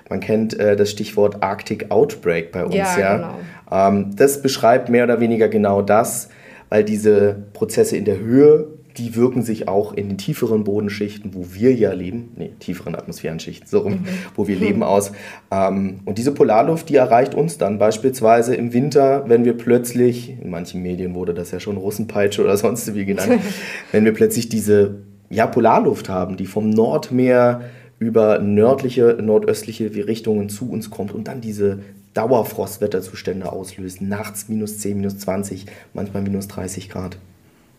Man 0.09 0.21
kennt 0.21 0.59
äh, 0.59 0.77
das 0.77 0.91
Stichwort 0.91 1.43
Arctic 1.43 1.91
Outbreak 1.91 2.53
bei 2.53 2.65
uns, 2.65 2.75
ja. 2.75 2.99
ja? 2.99 3.17
Genau. 3.17 3.35
Ähm, 3.71 4.17
das 4.17 4.43
beschreibt 4.43 4.89
mehr 4.89 5.05
oder 5.05 5.21
weniger 5.21 5.49
genau 5.49 5.83
das, 5.83 6.29
weil 6.69 6.85
diese 6.85 7.45
Prozesse 7.53 7.97
in 7.97 8.05
der 8.05 8.19
Höhe 8.19 8.67
die 8.97 9.17
wirken 9.17 9.43
sich 9.43 9.69
auch 9.69 9.93
in 9.93 10.09
den 10.09 10.19
tieferen 10.19 10.65
Bodenschichten, 10.65 11.35
wo 11.35 11.47
wir 11.53 11.75
ja 11.75 11.93
leben, 11.93 12.31
nee, 12.37 12.53
tieferen 12.61 12.95
Atmosphärenschichten, 12.95 13.69
so 13.69 13.81
rum, 13.81 13.93
mhm. 13.93 14.07
wo 14.37 14.47
wir 14.47 14.57
leben, 14.57 14.83
aus. 14.83 15.13
Ähm, 15.51 16.01
und 16.05 16.19
diese 16.19 16.33
Polarluft, 16.33 16.89
die 16.89 16.97
erreicht 16.97 17.35
uns 17.35 17.59
dann 17.59 17.79
beispielsweise 17.79 18.55
im 18.55 18.73
Winter, 18.73 19.25
wenn 19.27 19.45
wir 19.45 19.57
plötzlich, 19.57 20.35
in 20.41 20.51
manchen 20.51 20.83
Medien 20.83 21.15
wurde 21.15 21.35
das 21.35 21.51
ja 21.51 21.61
schon 21.61 21.77
Russenpeitsche 21.77 22.43
oder 22.43 22.57
sonst 22.57 22.95
wie 22.95 23.05
genannt, 23.05 23.41
wenn 23.93 24.05
wir 24.05 24.13
plötzlich 24.13 24.49
diese 24.49 24.97
ja, 25.31 25.47
Polarluft 25.47 26.09
haben, 26.09 26.37
die 26.37 26.47
vom 26.47 26.71
Nordmeer 26.71 27.63
über 27.99 28.39
nördliche, 28.39 29.19
nordöstliche 29.21 29.91
Richtungen 30.07 30.49
zu 30.49 30.71
uns 30.71 30.91
kommt 30.91 31.13
und 31.13 31.29
dann 31.29 31.41
diese 31.41 31.81
Dauerfrostwetterzustände 32.15 33.51
auslöst. 33.51 34.01
Nachts 34.01 34.49
minus 34.49 34.79
10, 34.79 34.97
minus 34.97 35.19
20, 35.19 35.67
manchmal 35.95 36.23
minus 36.23 36.49
30 36.49 36.89
Grad. 36.89 37.19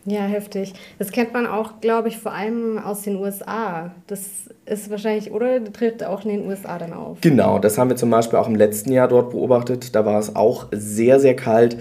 Ja, 0.07 0.21
heftig. 0.21 0.73
Das 0.99 1.11
kennt 1.11 1.33
man 1.33 1.47
auch, 1.47 1.81
glaube 1.81 2.09
ich, 2.09 2.19
vor 2.19 2.31
allem 2.31 2.77
aus 2.77 3.01
den 3.01 3.15
USA. 3.15 3.91
Das 4.05 4.21
ist 4.67 4.91
wahrscheinlich, 4.91 5.31
oder 5.31 5.63
tritt 5.73 6.03
auch 6.03 6.23
in 6.23 6.29
den 6.29 6.47
USA 6.47 6.77
dann 6.77 6.93
auf? 6.93 7.21
Genau, 7.21 7.57
das 7.57 7.79
haben 7.79 7.89
wir 7.89 7.95
zum 7.95 8.11
Beispiel 8.11 8.37
auch 8.37 8.47
im 8.47 8.55
letzten 8.55 8.91
Jahr 8.91 9.07
dort 9.07 9.31
beobachtet. 9.31 9.95
Da 9.95 10.05
war 10.05 10.19
es 10.19 10.35
auch 10.35 10.67
sehr, 10.71 11.19
sehr 11.19 11.35
kalt. 11.35 11.77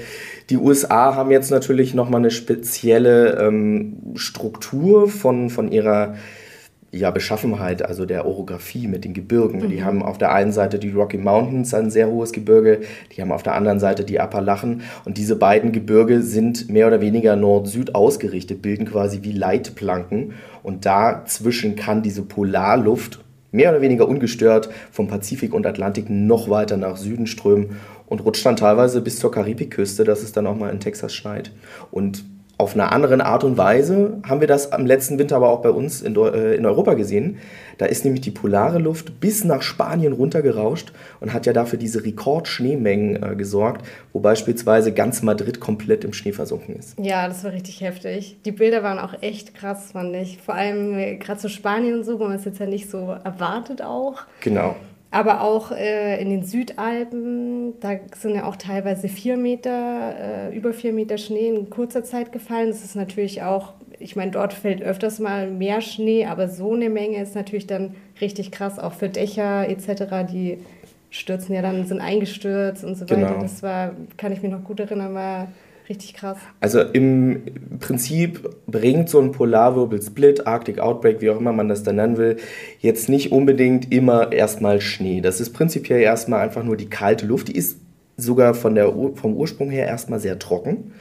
Die 0.48 0.56
USA 0.56 1.14
haben 1.14 1.30
jetzt 1.30 1.50
natürlich 1.50 1.92
nochmal 1.92 2.22
eine 2.22 2.30
spezielle 2.30 3.38
ähm, 3.38 3.98
Struktur 4.14 5.08
von, 5.08 5.50
von 5.50 5.70
ihrer 5.70 6.14
ja, 6.94 7.11
Beschaffenheit, 7.11 7.85
also 7.85 8.06
der 8.06 8.26
Orographie 8.26 8.87
mit 8.87 9.05
den 9.05 9.14
Gebirgen. 9.14 9.61
Mhm. 9.61 9.69
Die 9.69 9.85
haben 9.85 10.02
auf 10.02 10.19
der 10.19 10.32
einen 10.32 10.52
Seite 10.52 10.79
die 10.79 10.91
Rocky 10.91 11.19
Mountains, 11.19 11.75
ein 11.75 11.91
sehr 11.91 12.08
hohes 12.08 12.32
Gebirge, 12.32 12.81
die 13.14 13.20
haben 13.20 13.32
auf 13.32 13.43
der 13.43 13.55
anderen 13.55 13.81
Seite 13.81 14.05
die 14.05 14.20
Appalachen 14.20 14.82
und 15.05 15.19
diese 15.19 15.37
beiden 15.37 15.73
Gebirge 15.73 16.23
sind 16.23 16.70
mehr 16.70 16.87
oder 16.87 17.00
weniger 17.00 17.37
Nord-Süd 17.37 17.94
ausgerichtet, 17.94 18.62
bilden 18.62 18.86
quasi 18.86 19.20
wie 19.22 19.32
Leitplanken 19.32 20.34
und 20.63 20.86
dazwischen 20.86 21.77
kann 21.77 22.03
diese 22.03 22.22
Polarluft 22.22 23.20
mehr 23.51 23.70
oder 23.70 23.81
weniger 23.81 24.08
ungestört 24.08 24.69
vom 24.91 25.06
Pazifik 25.08 25.55
und 25.55 25.67
Atlantik 25.67 26.10
noch 26.10 26.48
weiter 26.51 26.77
nach 26.77 26.96
Süden 26.96 27.27
strömen 27.27 27.77
und 28.06 28.24
rutscht 28.24 28.44
dann 28.44 28.56
teilweise 28.56 29.01
bis 29.01 29.19
zur 29.19 29.31
Karibikküste, 29.31 30.05
dass 30.05 30.22
es 30.22 30.32
dann 30.32 30.46
auch 30.46 30.56
mal 30.56 30.70
in 30.70 30.81
Texas 30.81 31.15
schneit. 31.15 31.53
Und 31.91 32.24
auf 32.56 32.75
einer 32.75 32.93
anderen 32.93 33.20
Art 33.20 33.43
und 33.43 33.58
Weise 33.58 34.19
haben 34.29 34.41
wir 34.41 34.46
das 34.46 34.70
am 34.70 34.87
letzten 34.87 35.19
Winter 35.19 35.37
aber 35.37 35.49
auch 35.49 35.61
bei 35.61 35.70
uns 35.70 36.03
in, 36.03 36.15
äh, 36.17 36.55
in, 36.55 36.65
Europa 36.65 36.94
gesehen. 36.94 37.39
Da 37.79 37.87
ist 37.87 38.05
nämlich 38.05 38.20
die 38.20 38.31
polare 38.31 38.79
Luft 38.79 39.19
bis 39.19 39.44
nach 39.44 39.63
Spanien 39.63 40.13
runtergerauscht 40.13 40.93
und 41.20 41.32
hat 41.32 41.46
ja 41.46 41.53
dafür 41.53 41.79
diese 41.79 42.05
Rekordschneemengen 42.05 43.23
äh, 43.23 43.34
gesorgt, 43.34 43.84
wo 44.13 44.20
beispielsweise 44.20 44.93
ganz 44.93 45.23
Madrid 45.23 45.58
komplett 45.58 46.05
im 46.05 46.13
Schnee 46.13 46.32
versunken 46.32 46.77
ist. 46.77 46.96
Ja, 46.99 47.27
das 47.27 47.43
war 47.43 47.53
richtig 47.53 47.81
heftig. 47.81 48.39
Die 48.44 48.53
Bilder 48.53 48.84
waren 48.84 49.01
auch 49.01 49.20
echt 49.20 49.55
krass, 49.55 49.91
fand 49.93 50.15
ich. 50.15 50.39
Vor 50.41 50.55
allem 50.55 51.19
gerade 51.19 51.41
so 51.41 51.49
Spanien 51.49 51.94
und 51.94 52.05
so, 52.05 52.20
wo 52.20 52.25
man 52.25 52.37
es 52.37 52.44
jetzt 52.44 52.61
ja 52.61 52.67
nicht 52.67 52.89
so 52.89 53.17
erwartet 53.25 53.82
auch. 53.82 54.23
Genau. 54.41 54.77
Aber 55.14 55.42
auch 55.42 55.70
äh, 55.70 56.20
in 56.20 56.28
den 56.28 56.42
Südalpen, 56.42 57.78
da 57.78 58.00
sind 58.16 58.34
ja 58.34 58.46
auch 58.46 58.56
teilweise 58.56 59.08
vier 59.08 59.36
Meter, 59.36 60.50
äh, 60.50 60.56
über 60.56 60.72
vier 60.72 60.92
Meter 60.92 61.18
Schnee 61.18 61.50
in 61.50 61.70
kurzer 61.70 62.02
Zeit 62.02 62.32
gefallen. 62.32 62.66
Das 62.66 62.82
ist 62.82 62.96
natürlich 62.96 63.40
auch, 63.40 63.74
ich 64.00 64.16
meine, 64.16 64.32
dort 64.32 64.52
fällt 64.52 64.82
öfters 64.82 65.20
mal 65.20 65.48
mehr 65.48 65.80
Schnee, 65.82 66.26
aber 66.26 66.48
so 66.48 66.72
eine 66.72 66.90
Menge 66.90 67.22
ist 67.22 67.36
natürlich 67.36 67.68
dann 67.68 67.94
richtig 68.20 68.50
krass, 68.50 68.80
auch 68.80 68.92
für 68.92 69.08
Dächer 69.08 69.68
etc., 69.68 70.26
die 70.32 70.58
stürzen 71.10 71.54
ja 71.54 71.62
dann, 71.62 71.86
sind 71.86 72.00
eingestürzt 72.00 72.82
und 72.82 72.96
so 72.96 73.04
weiter. 73.04 73.28
Genau. 73.28 73.40
Das 73.40 73.62
war, 73.62 73.92
kann 74.16 74.32
ich 74.32 74.42
mich 74.42 74.50
noch 74.50 74.64
gut 74.64 74.80
erinnern, 74.80 75.14
war 75.14 75.46
Richtig 75.88 76.14
krass. 76.14 76.38
Also 76.60 76.81
im 76.81 77.43
Prinzip 77.79 78.48
bringt 78.67 79.10
so 79.10 79.20
ein 79.20 79.32
Polarwirbel-Split, 79.32 80.46
Arctic 80.46 80.79
Outbreak, 80.79 81.20
wie 81.20 81.29
auch 81.31 81.38
immer 81.38 81.53
man 81.53 81.69
das 81.69 81.82
dann 81.82 81.96
nennen 81.96 82.17
will, 82.17 82.36
jetzt 82.81 83.08
nicht 83.08 83.32
unbedingt 83.32 83.93
immer 83.93 84.32
erstmal 84.32 84.81
Schnee. 84.81 85.20
Das 85.20 85.41
ist 85.41 85.53
prinzipiell 85.53 86.00
erstmal 86.00 86.41
einfach 86.41 86.62
nur 86.62 86.76
die 86.76 86.88
kalte 86.88 87.26
Luft. 87.26 87.48
Die 87.48 87.56
ist 87.56 87.79
sogar 88.17 88.55
von 88.55 88.74
der, 88.74 88.93
vom 89.14 89.36
Ursprung 89.36 89.70
her 89.70 89.86
erstmal 89.86 90.20
sehr 90.20 90.38
trocken. 90.38 90.93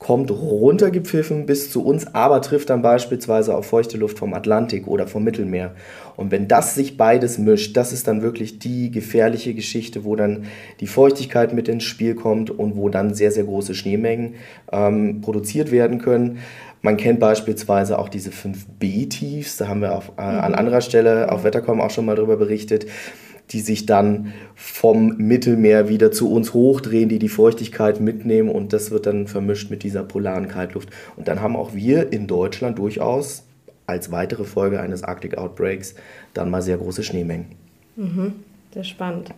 Kommt 0.00 0.30
runtergepfiffen 0.30 1.44
bis 1.44 1.70
zu 1.70 1.84
uns, 1.84 2.14
aber 2.14 2.40
trifft 2.40 2.70
dann 2.70 2.80
beispielsweise 2.80 3.54
auf 3.54 3.66
feuchte 3.66 3.98
Luft 3.98 4.18
vom 4.18 4.32
Atlantik 4.32 4.88
oder 4.88 5.06
vom 5.06 5.22
Mittelmeer. 5.22 5.74
Und 6.16 6.30
wenn 6.30 6.48
das 6.48 6.74
sich 6.74 6.96
beides 6.96 7.36
mischt, 7.36 7.76
das 7.76 7.92
ist 7.92 8.08
dann 8.08 8.22
wirklich 8.22 8.58
die 8.58 8.90
gefährliche 8.90 9.52
Geschichte, 9.52 10.02
wo 10.02 10.16
dann 10.16 10.46
die 10.80 10.86
Feuchtigkeit 10.86 11.52
mit 11.52 11.68
ins 11.68 11.84
Spiel 11.84 12.14
kommt 12.14 12.50
und 12.50 12.76
wo 12.76 12.88
dann 12.88 13.12
sehr, 13.12 13.30
sehr 13.30 13.44
große 13.44 13.74
Schneemengen 13.74 14.36
ähm, 14.72 15.20
produziert 15.20 15.70
werden 15.70 15.98
können. 15.98 16.38
Man 16.80 16.96
kennt 16.96 17.20
beispielsweise 17.20 17.98
auch 17.98 18.08
diese 18.08 18.30
5B-Tiefs, 18.30 19.58
da 19.58 19.68
haben 19.68 19.82
wir 19.82 19.94
auf, 19.94 20.12
äh, 20.16 20.22
an 20.22 20.52
mhm. 20.52 20.58
anderer 20.58 20.80
Stelle 20.80 21.30
auf 21.30 21.44
Wettercom 21.44 21.78
auch 21.78 21.90
schon 21.90 22.06
mal 22.06 22.16
drüber 22.16 22.38
berichtet 22.38 22.86
die 23.50 23.60
sich 23.60 23.86
dann 23.86 24.32
vom 24.54 25.16
Mittelmeer 25.16 25.88
wieder 25.88 26.12
zu 26.12 26.32
uns 26.32 26.54
hochdrehen, 26.54 27.08
die 27.08 27.18
die 27.18 27.28
Feuchtigkeit 27.28 28.00
mitnehmen 28.00 28.48
und 28.48 28.72
das 28.72 28.90
wird 28.90 29.06
dann 29.06 29.26
vermischt 29.26 29.70
mit 29.70 29.82
dieser 29.82 30.04
polaren 30.04 30.48
Kaltluft. 30.48 30.90
Und 31.16 31.28
dann 31.28 31.40
haben 31.40 31.56
auch 31.56 31.74
wir 31.74 32.12
in 32.12 32.26
Deutschland 32.26 32.78
durchaus 32.78 33.44
als 33.86 34.12
weitere 34.12 34.44
Folge 34.44 34.80
eines 34.80 35.02
Arctic 35.02 35.36
Outbreaks 35.36 35.94
dann 36.32 36.50
mal 36.50 36.62
sehr 36.62 36.78
große 36.78 37.02
Schneemengen. 37.02 37.46
Mhm, 37.96 38.34
sehr 38.72 38.84
spannend. 38.84 39.34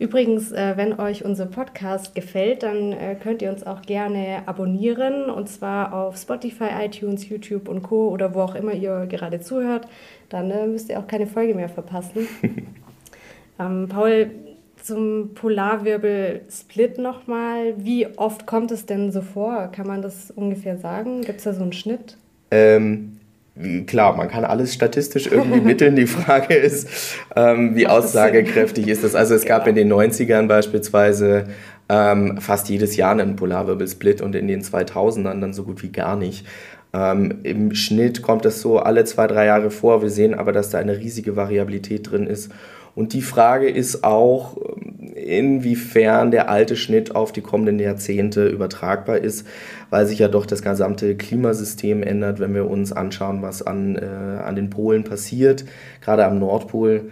Übrigens, 0.00 0.50
äh, 0.50 0.76
wenn 0.76 0.98
euch 0.98 1.24
unser 1.24 1.46
Podcast 1.46 2.16
gefällt, 2.16 2.64
dann 2.64 2.92
äh, 2.92 3.14
könnt 3.14 3.42
ihr 3.42 3.50
uns 3.50 3.64
auch 3.64 3.82
gerne 3.82 4.42
abonnieren 4.46 5.30
und 5.30 5.48
zwar 5.48 5.94
auf 5.94 6.16
Spotify, 6.16 6.70
iTunes, 6.84 7.28
YouTube 7.28 7.68
und 7.68 7.82
Co. 7.82 8.08
oder 8.08 8.34
wo 8.34 8.40
auch 8.40 8.56
immer 8.56 8.72
ihr 8.72 9.06
gerade 9.06 9.38
zuhört. 9.38 9.86
Dann 10.30 10.50
äh, 10.50 10.66
müsst 10.66 10.90
ihr 10.90 10.98
auch 10.98 11.06
keine 11.06 11.28
Folge 11.28 11.54
mehr 11.54 11.68
verpassen. 11.68 12.26
Ähm, 13.58 13.88
Paul, 13.88 14.30
zum 14.82 15.30
Polarwirbel-Split 15.34 16.98
nochmal. 16.98 17.74
Wie 17.78 18.06
oft 18.18 18.46
kommt 18.46 18.70
es 18.70 18.86
denn 18.86 19.12
so 19.12 19.22
vor? 19.22 19.70
Kann 19.72 19.86
man 19.86 20.02
das 20.02 20.30
ungefähr 20.30 20.76
sagen? 20.76 21.22
Gibt 21.22 21.38
es 21.38 21.44
da 21.44 21.54
so 21.54 21.62
einen 21.62 21.72
Schnitt? 21.72 22.16
Ähm, 22.50 23.18
klar, 23.86 24.14
man 24.16 24.28
kann 24.28 24.44
alles 24.44 24.74
statistisch 24.74 25.26
irgendwie 25.26 25.60
mitteln. 25.64 25.96
Die 25.96 26.06
Frage 26.06 26.54
ist, 26.54 27.16
ähm, 27.34 27.74
wie 27.74 27.86
aussagekräftig 27.86 28.88
ist 28.88 29.04
das? 29.04 29.14
Also 29.14 29.34
es 29.34 29.46
gab 29.46 29.66
in 29.66 29.74
den 29.74 29.90
90ern 29.90 30.46
beispielsweise 30.48 31.46
ähm, 31.88 32.38
fast 32.40 32.68
jedes 32.68 32.96
Jahr 32.96 33.12
einen 33.12 33.36
Polarwirbel-Split 33.36 34.20
und 34.20 34.34
in 34.34 34.48
den 34.48 34.62
2000ern 34.62 35.40
dann 35.40 35.54
so 35.54 35.64
gut 35.64 35.82
wie 35.82 35.90
gar 35.90 36.16
nicht. 36.16 36.46
Ähm, 36.92 37.40
Im 37.42 37.74
Schnitt 37.74 38.22
kommt 38.22 38.44
das 38.44 38.60
so 38.60 38.78
alle 38.78 39.04
zwei, 39.04 39.26
drei 39.26 39.46
Jahre 39.46 39.70
vor. 39.70 40.02
Wir 40.02 40.10
sehen 40.10 40.34
aber, 40.34 40.52
dass 40.52 40.70
da 40.70 40.78
eine 40.78 40.98
riesige 40.98 41.36
Variabilität 41.36 42.10
drin 42.10 42.26
ist. 42.26 42.52
Und 42.94 43.12
die 43.12 43.22
Frage 43.22 43.68
ist 43.68 44.04
auch, 44.04 44.56
inwiefern 45.14 46.30
der 46.30 46.50
alte 46.50 46.76
Schnitt 46.76 47.14
auf 47.14 47.32
die 47.32 47.40
kommenden 47.40 47.78
Jahrzehnte 47.78 48.46
übertragbar 48.46 49.18
ist, 49.18 49.46
weil 49.90 50.06
sich 50.06 50.18
ja 50.18 50.28
doch 50.28 50.46
das 50.46 50.62
gesamte 50.62 51.16
Klimasystem 51.16 52.02
ändert, 52.02 52.40
wenn 52.40 52.54
wir 52.54 52.68
uns 52.68 52.92
anschauen, 52.92 53.42
was 53.42 53.62
an, 53.62 53.96
äh, 53.96 54.04
an 54.04 54.56
den 54.56 54.70
Polen 54.70 55.04
passiert, 55.04 55.64
gerade 56.00 56.24
am 56.24 56.38
Nordpol 56.38 57.10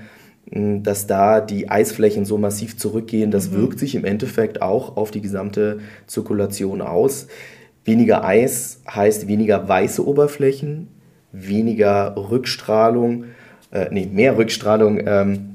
dass 0.54 1.06
da 1.06 1.40
die 1.40 1.70
Eisflächen 1.70 2.24
so 2.24 2.36
massiv 2.36 2.76
zurückgehen, 2.76 3.30
das 3.30 3.50
mhm. 3.50 3.56
wirkt 3.56 3.78
sich 3.78 3.94
im 3.94 4.04
Endeffekt 4.04 4.60
auch 4.60 4.96
auf 4.96 5.10
die 5.10 5.22
gesamte 5.22 5.80
Zirkulation 6.06 6.82
aus. 6.82 7.28
Weniger 7.84 8.24
Eis 8.24 8.82
heißt 8.88 9.28
weniger 9.28 9.66
weiße 9.66 10.06
Oberflächen, 10.06 10.88
weniger 11.32 12.14
Rückstrahlung, 12.16 13.24
äh, 13.70 13.86
nee, 13.90 14.06
mehr 14.12 14.36
Rückstrahlung 14.36 15.00
ähm, 15.06 15.51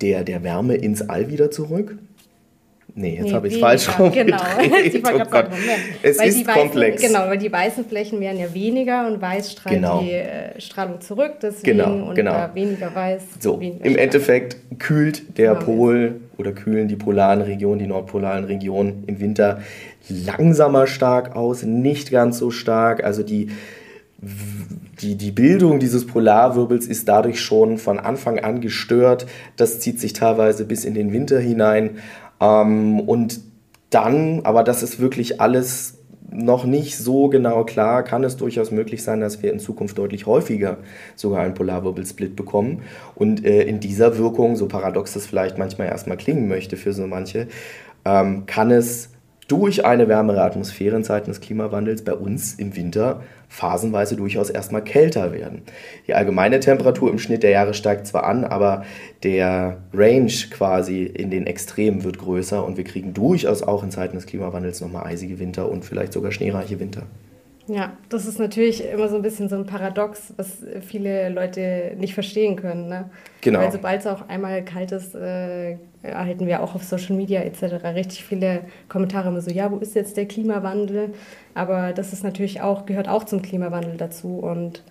der, 0.00 0.24
der 0.24 0.42
Wärme 0.42 0.74
ins 0.74 1.08
All 1.08 1.28
wieder 1.28 1.50
zurück. 1.50 1.96
Nee, 2.94 3.14
jetzt 3.14 3.24
nee, 3.24 3.32
habe 3.32 3.48
ich 3.48 3.54
es 3.54 3.60
falsch 3.60 3.98
rum. 3.98 4.12
Genau, 4.12 4.36
oh 4.58 5.24
Gott. 5.30 5.46
Es 6.02 6.18
weil 6.18 6.28
ist 6.28 6.46
weißen, 6.46 6.60
komplex. 6.60 7.02
Genau, 7.02 7.20
weil 7.20 7.38
die 7.38 7.50
weißen 7.50 7.86
Flächen 7.86 8.20
werden 8.20 8.38
ja 8.38 8.52
weniger 8.52 9.06
und 9.06 9.20
weiß 9.20 9.52
strahlt 9.52 9.76
genau. 9.76 10.02
die 10.02 10.10
äh, 10.10 10.60
Strahlung 10.60 11.00
zurück, 11.00 11.36
deswegen 11.40 11.78
genau, 11.78 12.08
und 12.08 12.14
genau. 12.14 12.50
weniger 12.52 12.94
weiß. 12.94 13.22
So, 13.40 13.58
weniger 13.58 13.84
im 13.84 13.96
Endeffekt 13.96 14.56
kühlt 14.78 15.38
der 15.38 15.54
genau, 15.54 15.64
Pol 15.64 16.20
oder 16.36 16.52
kühlen 16.52 16.88
die 16.88 16.96
polaren 16.96 17.40
Regionen, 17.40 17.78
die 17.78 17.86
nordpolaren 17.86 18.44
Regionen 18.44 19.04
im 19.06 19.20
Winter 19.20 19.62
langsamer 20.08 20.86
stark 20.86 21.34
aus, 21.34 21.62
nicht 21.62 22.10
ganz 22.10 22.36
so 22.36 22.50
stark. 22.50 23.04
Also 23.04 23.22
die 23.22 23.48
die, 24.22 25.16
die 25.16 25.32
Bildung 25.32 25.80
dieses 25.80 26.06
Polarwirbels 26.06 26.86
ist 26.86 27.08
dadurch 27.08 27.40
schon 27.40 27.78
von 27.78 27.98
Anfang 27.98 28.38
an 28.38 28.60
gestört. 28.60 29.26
Das 29.56 29.80
zieht 29.80 29.98
sich 29.98 30.12
teilweise 30.12 30.64
bis 30.64 30.84
in 30.84 30.94
den 30.94 31.12
Winter 31.12 31.40
hinein. 31.40 31.98
Ähm, 32.40 33.00
und 33.00 33.40
dann, 33.90 34.40
aber 34.44 34.62
das 34.62 34.82
ist 34.82 35.00
wirklich 35.00 35.40
alles 35.40 35.98
noch 36.30 36.64
nicht 36.64 36.96
so 36.96 37.28
genau 37.28 37.64
klar, 37.64 38.04
kann 38.04 38.24
es 38.24 38.36
durchaus 38.36 38.70
möglich 38.70 39.02
sein, 39.02 39.20
dass 39.20 39.42
wir 39.42 39.52
in 39.52 39.58
Zukunft 39.58 39.98
deutlich 39.98 40.24
häufiger 40.24 40.78
sogar 41.14 41.42
einen 41.42 41.54
Polarwirbelsplit 41.54 42.36
bekommen. 42.36 42.82
Und 43.14 43.44
äh, 43.44 43.62
in 43.64 43.80
dieser 43.80 44.16
Wirkung, 44.18 44.56
so 44.56 44.66
paradox 44.66 45.12
das 45.12 45.26
vielleicht 45.26 45.58
manchmal 45.58 45.88
erstmal 45.88 46.16
klingen 46.16 46.48
möchte 46.48 46.76
für 46.76 46.92
so 46.92 47.06
manche, 47.06 47.48
ähm, 48.04 48.46
kann 48.46 48.70
es 48.70 49.10
durch 49.48 49.84
eine 49.84 50.08
wärmere 50.08 50.42
Atmosphäre 50.42 50.96
in 50.96 51.04
Zeiten 51.04 51.30
des 51.30 51.40
Klimawandels 51.40 52.02
bei 52.02 52.14
uns 52.14 52.54
im 52.54 52.74
Winter 52.76 53.20
phasenweise 53.52 54.16
durchaus 54.16 54.48
erstmal 54.48 54.82
kälter 54.82 55.32
werden. 55.32 55.62
Die 56.06 56.14
allgemeine 56.14 56.58
Temperatur 56.58 57.10
im 57.10 57.18
Schnitt 57.18 57.42
der 57.42 57.50
Jahre 57.50 57.74
steigt 57.74 58.06
zwar 58.06 58.24
an, 58.24 58.44
aber 58.44 58.84
der 59.22 59.76
Range 59.92 60.32
quasi 60.50 61.02
in 61.02 61.30
den 61.30 61.46
Extremen 61.46 62.02
wird 62.02 62.18
größer 62.18 62.64
und 62.64 62.78
wir 62.78 62.84
kriegen 62.84 63.12
durchaus 63.12 63.62
auch 63.62 63.82
in 63.82 63.90
Zeiten 63.90 64.16
des 64.16 64.24
Klimawandels 64.24 64.80
nochmal 64.80 65.04
eisige 65.04 65.38
Winter 65.38 65.70
und 65.70 65.84
vielleicht 65.84 66.14
sogar 66.14 66.32
schneereiche 66.32 66.80
Winter. 66.80 67.02
Ja, 67.72 67.96
das 68.10 68.26
ist 68.26 68.38
natürlich 68.38 68.84
immer 68.84 69.08
so 69.08 69.16
ein 69.16 69.22
bisschen 69.22 69.48
so 69.48 69.56
ein 69.56 69.64
Paradox, 69.64 70.34
was 70.36 70.58
viele 70.86 71.30
Leute 71.30 71.94
nicht 71.96 72.12
verstehen 72.12 72.54
können. 72.54 72.88
Ne? 72.88 73.08
Genau. 73.40 73.60
Weil 73.60 73.72
sobald 73.72 74.00
es 74.00 74.06
auch 74.06 74.28
einmal 74.28 74.62
kalt 74.62 74.92
ist, 74.92 75.14
äh, 75.14 75.78
erhalten 76.02 76.46
wir 76.46 76.62
auch 76.62 76.74
auf 76.74 76.84
Social 76.84 77.16
Media 77.16 77.40
etc. 77.40 77.82
richtig 77.94 78.24
viele 78.24 78.64
Kommentare 78.90 79.28
immer 79.28 79.40
so, 79.40 79.50
ja, 79.50 79.70
wo 79.70 79.78
ist 79.78 79.94
jetzt 79.94 80.18
der 80.18 80.26
Klimawandel? 80.26 81.14
Aber 81.54 81.94
das 81.94 82.12
ist 82.12 82.22
natürlich 82.24 82.60
auch, 82.60 82.84
gehört 82.84 83.08
auch 83.08 83.24
zum 83.24 83.40
Klimawandel 83.40 83.96
dazu 83.96 84.40
und 84.40 84.82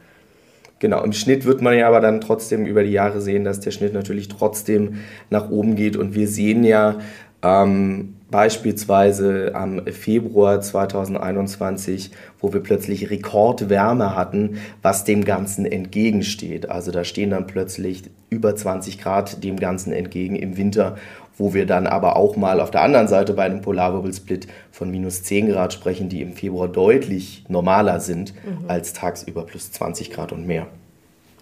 Genau, 0.79 1.03
im 1.03 1.13
Schnitt 1.13 1.45
wird 1.45 1.61
man 1.61 1.77
ja 1.77 1.87
aber 1.87 2.01
dann 2.01 2.21
trotzdem 2.21 2.65
über 2.65 2.81
die 2.81 2.89
Jahre 2.89 3.21
sehen, 3.21 3.43
dass 3.43 3.59
der 3.59 3.69
Schnitt 3.69 3.93
natürlich 3.93 4.29
trotzdem 4.29 4.95
nach 5.29 5.51
oben 5.51 5.75
geht. 5.75 5.95
Und 5.95 6.15
wir 6.15 6.27
sehen 6.27 6.63
ja, 6.63 6.97
ähm, 7.43 8.15
beispielsweise 8.31 9.51
am 9.53 9.85
Februar 9.85 10.61
2021, 10.61 12.11
wo 12.39 12.53
wir 12.53 12.61
plötzlich 12.61 13.09
Rekordwärme 13.09 14.15
hatten, 14.15 14.57
was 14.81 15.03
dem 15.03 15.25
Ganzen 15.25 15.65
entgegensteht. 15.65 16.69
Also 16.69 16.91
da 16.91 17.03
stehen 17.03 17.29
dann 17.29 17.45
plötzlich 17.45 18.03
über 18.29 18.55
20 18.55 18.99
Grad 18.99 19.43
dem 19.43 19.57
Ganzen 19.57 19.91
entgegen 19.91 20.37
im 20.37 20.57
Winter, 20.57 20.95
wo 21.37 21.53
wir 21.53 21.65
dann 21.65 21.87
aber 21.87 22.15
auch 22.15 22.37
mal 22.37 22.61
auf 22.61 22.71
der 22.71 22.81
anderen 22.81 23.07
Seite 23.07 23.33
bei 23.33 23.43
einem 23.43 23.61
Polarwirbelsplit 23.61 24.47
von 24.71 24.89
minus 24.89 25.23
10 25.23 25.49
Grad 25.49 25.73
sprechen, 25.73 26.07
die 26.07 26.21
im 26.21 26.33
Februar 26.33 26.67
deutlich 26.67 27.43
normaler 27.49 27.99
sind 27.99 28.33
mhm. 28.45 28.69
als 28.69 28.93
tagsüber 28.93 29.43
plus 29.45 29.71
20 29.71 30.11
Grad 30.11 30.31
und 30.31 30.47
mehr. 30.47 30.67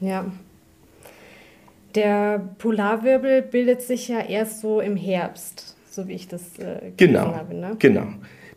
Ja. 0.01 0.25
Der 1.95 2.41
Polarwirbel 2.59 3.41
bildet 3.41 3.81
sich 3.81 4.07
ja 4.07 4.19
erst 4.19 4.61
so 4.61 4.79
im 4.79 4.95
Herbst 4.95 5.75
so 5.99 6.07
wie 6.07 6.13
ich 6.13 6.27
das 6.27 6.57
äh, 6.59 6.91
genau, 6.97 7.35
habe. 7.35 7.55
Ne? 7.55 7.75
Genau. 7.79 8.07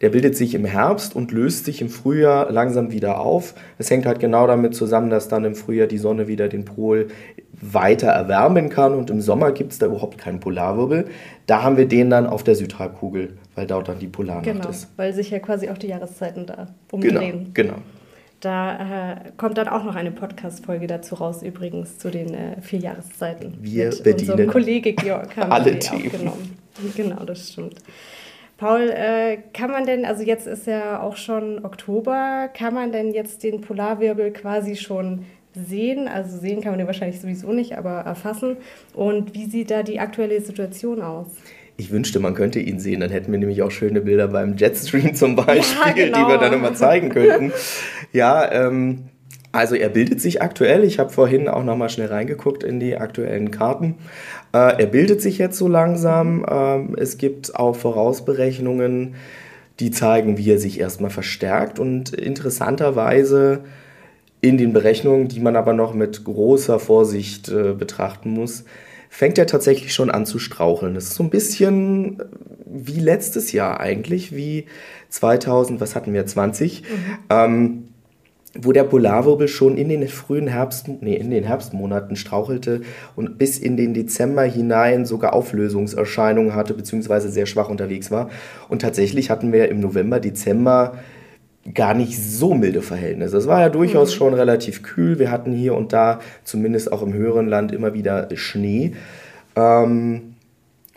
Der 0.01 0.11
bildet 0.11 0.37
sich 0.37 0.55
im 0.55 0.65
Herbst 0.65 1.15
und 1.15 1.31
löst 1.31 1.65
sich 1.65 1.81
im 1.81 1.89
Frühjahr 1.89 2.51
langsam 2.51 2.91
wieder 2.91 3.21
auf. 3.21 3.55
Es 3.79 3.89
hängt 3.89 4.05
halt 4.05 4.19
genau 4.19 4.49
damit 4.49 4.75
zusammen, 4.75 5.11
dass 5.11 5.29
dann 5.29 5.45
im 5.45 5.55
Frühjahr 5.55 5.87
die 5.87 5.99
Sonne 5.99 6.27
wieder 6.27 6.49
den 6.49 6.65
Pol 6.65 7.09
weiter 7.53 8.09
erwärmen 8.09 8.69
kann 8.69 8.95
und 8.95 9.11
im 9.11 9.21
Sommer 9.21 9.53
gibt 9.53 9.73
es 9.73 9.79
da 9.79 9.87
überhaupt 9.87 10.19
keinen 10.19 10.41
Polarwirbel. 10.41 11.07
Da 11.47 11.63
haben 11.63 11.77
wir 11.77 11.87
den 11.87 12.11
dann 12.11 12.27
auf 12.27 12.43
der 12.43 12.57
Südhalbkugel, 12.57 13.35
weil 13.55 13.67
dort 13.69 13.89
dann 13.89 14.01
die 14.01 14.09
Polarnacht 14.09 14.45
genau, 14.45 14.69
ist. 14.69 14.89
weil 14.97 15.15
sich 15.15 15.31
ja 15.31 15.39
quasi 15.39 15.69
auch 15.69 15.79
die 15.79 15.87
Jahreszeiten 15.87 16.47
da 16.47 16.67
umdrehen. 16.91 17.51
Genau, 17.55 17.75
genau. 17.75 17.83
Da 18.43 19.13
äh, 19.13 19.17
kommt 19.37 19.57
dann 19.57 19.69
auch 19.69 19.85
noch 19.85 19.95
eine 19.95 20.11
Podcast-Folge 20.11 20.89
dazu 20.89 21.15
raus, 21.15 21.45
übrigens 21.45 21.99
zu 21.99 22.11
den 22.11 22.35
äh, 22.35 22.61
vier 22.61 22.81
Jahreszeiten. 22.81 23.57
Wir 23.61 23.91
mit 23.91 24.03
bedienen 24.03 24.31
unserem 24.33 24.51
Kollege 24.51 24.95
Georg 24.95 25.37
haben 25.37 25.53
alle 25.53 25.79
Themen. 25.79 26.07
aufgenommen. 26.07 26.62
Genau, 26.97 27.25
das 27.25 27.53
stimmt. 27.53 27.77
Paul, 28.57 28.91
äh, 28.91 29.39
kann 29.53 29.71
man 29.71 29.87
denn, 29.87 30.05
also 30.05 30.23
jetzt 30.23 30.47
ist 30.47 30.67
ja 30.67 31.03
auch 31.03 31.17
schon 31.17 31.65
Oktober, 31.65 32.49
kann 32.57 32.75
man 32.75 32.93
denn 32.93 33.13
jetzt 33.13 33.43
den 33.43 33.61
Polarwirbel 33.61 34.33
quasi 34.33 34.77
schon 34.77 35.25
sehen? 35.55 36.07
Also 36.07 36.39
sehen 36.39 36.61
kann 36.61 36.73
man 36.73 36.79
den 36.79 36.87
wahrscheinlich 36.87 37.21
sowieso 37.21 37.53
nicht, 37.53 37.77
aber 37.77 38.01
erfassen. 38.01 38.57
Und 38.95 39.35
wie 39.35 39.47
sieht 39.47 39.71
da 39.71 39.83
die 39.83 39.99
aktuelle 39.99 40.41
Situation 40.41 41.03
aus? 41.03 41.27
Ich 41.77 41.91
wünschte, 41.91 42.21
man 42.21 42.35
könnte 42.35 42.61
ihn 42.61 42.79
sehen. 42.79 43.01
Dann 43.01 43.11
hätten 43.11 43.33
wir 43.33 43.39
nämlich 43.39 43.63
auch 43.63 43.71
schöne 43.71 44.01
Bilder 44.01 44.29
beim 44.29 44.57
Jetstream 44.57 45.15
zum 45.15 45.35
Beispiel, 45.45 45.81
ja, 45.85 45.93
genau. 45.93 46.19
die 46.19 46.33
wir 46.33 46.39
dann 46.39 46.53
immer 46.53 46.75
zeigen 46.75 47.09
könnten. 47.09 47.53
ja, 48.13 48.51
ähm, 48.53 49.09
also 49.53 49.75
er 49.75 49.91
bildet 49.91 50.21
sich 50.21 50.41
aktuell. 50.41 50.83
Ich 50.83 50.99
habe 50.99 51.11
vorhin 51.11 51.47
auch 51.47 51.63
noch 51.63 51.77
mal 51.77 51.91
schnell 51.91 52.09
reingeguckt 52.09 52.65
in 52.65 52.81
die 52.81 52.97
aktuellen 52.97 53.51
Karten. 53.51 53.97
Äh, 54.53 54.81
er 54.81 54.87
bildet 54.87 55.21
sich 55.21 55.37
jetzt 55.37 55.59
so 55.59 55.69
langsam. 55.69 56.45
Ähm, 56.51 56.97
es 56.99 57.19
gibt 57.19 57.55
auch 57.55 57.77
Vorausberechnungen, 57.77 59.15
die 59.79 59.91
zeigen, 59.91 60.39
wie 60.39 60.51
er 60.51 60.59
sich 60.59 60.81
erstmal 60.81 61.11
verstärkt 61.11 61.79
und 61.79 62.15
interessanterweise 62.15 63.61
in 64.41 64.57
den 64.57 64.73
Berechnungen, 64.73 65.29
die 65.29 65.41
man 65.41 65.55
aber 65.55 65.75
noch 65.75 65.93
mit 65.95 66.25
großer 66.25 66.79
Vorsicht 66.79 67.49
äh, 67.49 67.75
betrachten 67.75 68.31
muss, 68.31 68.65
fängt 69.09 69.37
er 69.37 69.47
tatsächlich 69.47 69.93
schon 69.93 70.11
an 70.11 70.25
zu 70.25 70.39
straucheln. 70.39 70.95
Das 70.95 71.05
ist 71.05 71.15
so 71.15 71.23
ein 71.23 71.31
bisschen 71.31 72.19
äh, 72.19 72.25
wie 72.67 73.01
letztes 73.01 73.53
Jahr 73.53 73.81
eigentlich, 73.81 74.35
wie 74.35 74.65
2000, 75.11 75.81
was 75.81 75.95
hatten 75.95 76.15
wir, 76.15 76.25
20, 76.25 76.83
mhm. 76.83 76.87
ähm, 77.29 77.89
wo 78.59 78.73
der 78.73 78.85
Polarwirbel 78.85 79.49
schon 79.49 79.77
in 79.77 79.89
den 79.89 80.07
frühen 80.09 80.47
Herbst, 80.47 80.89
nee, 81.01 81.17
in 81.17 81.31
den 81.31 81.45
Herbstmonaten 81.45 82.17
strauchelte 82.17 82.83
und 83.17 83.39
bis 83.39 83.59
in 83.59 83.77
den 83.77 83.95
Dezember 83.95 84.43
hinein 84.43 85.07
sogar 85.07 85.33
Auflösungserscheinungen 85.33 86.55
hatte, 86.55 86.75
beziehungsweise 86.75 87.31
sehr 87.31 87.47
schwach 87.47 87.71
unterwegs 87.71 88.11
war. 88.11 88.29
Und 88.69 88.83
tatsächlich 88.83 89.31
hatten 89.31 89.53
wir 89.53 89.69
im 89.71 89.81
November, 89.81 90.21
Dezember 90.21 90.99
gar 91.75 91.95
nicht 91.95 92.21
so 92.21 92.55
milde 92.55 92.83
Verhältnisse. 92.83 93.37
Es 93.37 93.47
war 93.47 93.61
ja 93.61 93.69
durchaus 93.69 94.11
mhm. 94.11 94.17
schon 94.17 94.35
relativ 94.35 94.83
kühl. 94.83 95.19
Wir 95.19 95.31
hatten 95.31 95.53
hier 95.53 95.75
und 95.75 95.93
da, 95.93 96.21
zumindest 96.45 96.93
auch 96.93 97.03
im 97.03 97.15
höheren 97.15 97.49
Land, 97.49 97.73
immer 97.73 97.95
wieder 97.95 98.29
Schnee. 98.35 98.93
Ähm, 99.57 100.32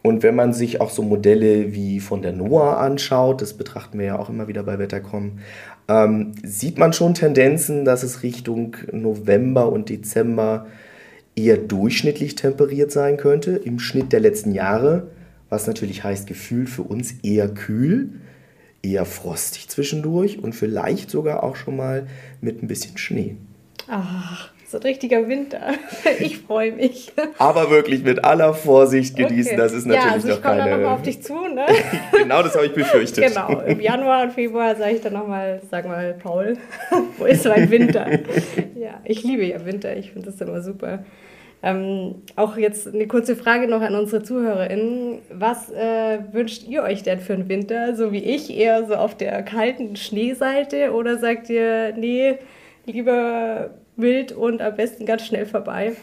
und 0.06 0.22
wenn 0.22 0.36
man 0.36 0.54
sich 0.54 0.82
auch 0.82 0.92
so 0.92 1.02
Modelle 1.02 1.74
wie 1.74 2.00
von 2.00 2.22
der 2.22 2.32
NOAA 2.32 2.78
anschaut, 2.78 3.42
das 3.42 3.56
betrachten 3.56 3.98
wir 3.98 4.06
ja 4.06 4.20
auch 4.20 4.30
immer 4.30 4.48
wieder 4.48 4.62
bei 4.62 4.78
Wettercom, 4.78 5.40
ähm, 5.88 6.34
sieht 6.44 6.78
man 6.78 6.94
schon 6.94 7.16
Tendenzen, 7.16 7.86
dass 7.86 8.04
es 8.04 8.22
Richtung 8.22 8.78
November 8.92 9.72
und 9.72 9.90
Dezember 9.90 10.68
eher 11.36 11.58
durchschnittlich 11.58 12.36
temperiert 12.36 12.92
sein 12.92 13.18
könnte, 13.18 13.56
im 13.56 13.80
Schnitt 13.80 14.14
der 14.14 14.20
letzten 14.20 14.52
Jahre, 14.52 15.08
was 15.50 15.66
natürlich 15.66 16.04
heißt, 16.04 16.28
gefühlt 16.28 16.70
für 16.70 16.84
uns 16.84 17.16
eher 17.24 17.50
kühl, 17.50 18.12
eher 18.84 19.06
frostig 19.06 19.70
zwischendurch 19.70 20.38
und 20.38 20.54
vielleicht 20.54 21.10
sogar 21.10 21.44
auch 21.44 21.56
schon 21.56 21.78
mal 21.78 22.06
mit 22.42 22.62
ein 22.62 22.68
bisschen 22.68 23.00
Schnee. 23.00 23.38
Ach, 23.88 24.52
so 24.68 24.78
ein 24.78 24.84
richtiger 24.84 25.28
Winter. 25.28 25.74
Ich 26.20 26.38
freue 26.40 26.72
mich. 26.72 27.12
Aber 27.38 27.70
wirklich 27.70 28.04
mit 28.04 28.24
aller 28.24 28.54
Vorsicht 28.54 29.16
genießen, 29.18 29.54
okay. 29.54 29.62
das 29.62 29.74
ist 29.74 29.86
natürlich 29.86 30.06
ja, 30.06 30.14
also 30.14 30.28
noch 30.30 30.42
keine... 30.42 30.56
ich 30.56 30.62
komme 30.62 30.72
dann 30.72 30.82
nochmal 30.82 30.96
auf 30.96 31.02
dich 31.02 31.22
zu, 31.22 31.34
ne? 31.48 31.66
genau, 32.12 32.44
das 32.44 32.56
habe 32.56 32.68
ich 32.68 32.74
befürchtet. 32.74 33.28
Genau, 33.28 33.62
im 33.62 33.80
Januar 33.80 34.24
und 34.24 34.34
Februar 34.34 34.76
sage 34.76 34.96
ich 34.96 35.02
dann 35.02 35.14
nochmal, 35.14 35.62
sag 35.70 35.88
mal, 35.88 36.14
Paul, 36.14 36.58
wo 37.18 37.26
ist 37.26 37.46
mein 37.46 37.70
Winter? 37.70 38.08
Ja, 38.76 39.02
ich 39.04 39.24
liebe 39.24 39.44
ja 39.46 39.66
Winter, 39.66 39.96
ich 39.98 40.12
finde 40.12 40.32
das 40.32 40.40
immer 40.40 40.62
super. 40.62 41.04
Ähm, 41.64 42.16
auch 42.36 42.58
jetzt 42.58 42.88
eine 42.88 43.08
kurze 43.08 43.36
Frage 43.36 43.68
noch 43.68 43.82
an 43.82 43.96
unsere 43.96 44.22
ZuhörerInnen. 44.22 45.20
Was 45.32 45.72
äh, 45.72 46.20
wünscht 46.32 46.68
ihr 46.68 46.84
euch 46.84 47.02
denn 47.02 47.20
für 47.20 47.34
einen 47.34 47.50
Winter? 47.50 47.96
So 47.96 48.12
wie 48.12 48.24
ich, 48.24 48.56
eher 48.56 48.86
so 48.86 48.96
auf 48.96 49.18
der 49.18 49.42
kalten 49.44 49.96
Schneeseite? 49.96 50.94
Oder 50.94 51.18
sagt 51.18 51.50
ihr, 51.50 51.94
nee, 51.98 52.38
lieber 52.86 53.72
wild 53.98 54.32
und 54.32 54.62
am 54.62 54.76
besten 54.76 55.06
ganz 55.06 55.26
schnell 55.26 55.46
vorbei? 55.46 55.94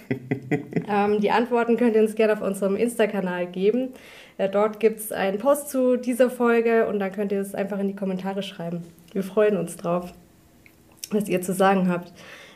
ähm, 0.88 1.20
die 1.20 1.30
Antworten 1.30 1.76
könnt 1.76 1.94
ihr 1.94 2.02
uns 2.02 2.14
gerne 2.14 2.34
auf 2.34 2.42
unserem 2.42 2.76
Insta-Kanal 2.76 3.46
geben. 3.46 3.90
Äh, 4.38 4.48
dort 4.48 4.80
gibt 4.80 5.00
es 5.00 5.12
einen 5.12 5.38
Post 5.38 5.70
zu 5.70 5.96
dieser 5.96 6.30
Folge 6.30 6.86
und 6.86 6.98
dann 6.98 7.12
könnt 7.12 7.32
ihr 7.32 7.40
es 7.40 7.54
einfach 7.54 7.78
in 7.78 7.88
die 7.88 7.96
Kommentare 7.96 8.42
schreiben. 8.42 8.82
Wir 9.12 9.22
freuen 9.22 9.56
uns 9.56 9.76
drauf, 9.76 10.12
was 11.10 11.28
ihr 11.28 11.42
zu 11.42 11.52
sagen 11.52 11.88
habt. 11.88 12.12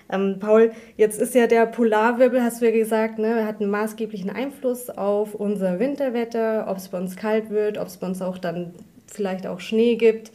Ähm, 0.08 0.36
Paul, 0.38 0.70
jetzt 0.96 1.20
ist 1.20 1.34
ja 1.34 1.46
der 1.46 1.66
Polarwirbel, 1.66 2.42
hast 2.42 2.62
du 2.62 2.66
ja 2.66 2.72
gesagt, 2.72 3.18
ne, 3.18 3.44
hat 3.44 3.60
einen 3.60 3.70
maßgeblichen 3.70 4.30
Einfluss 4.30 4.88
auf 4.88 5.34
unser 5.34 5.80
Winterwetter, 5.80 6.66
ob 6.68 6.76
es 6.76 6.88
bei 6.88 6.98
uns 6.98 7.16
kalt 7.16 7.50
wird, 7.50 7.76
ob 7.76 7.88
es 7.88 7.96
bei 7.96 8.06
uns 8.06 8.22
auch 8.22 8.38
dann 8.38 8.72
vielleicht 9.06 9.46
auch 9.46 9.60
Schnee 9.60 9.96
gibt. 9.96 10.30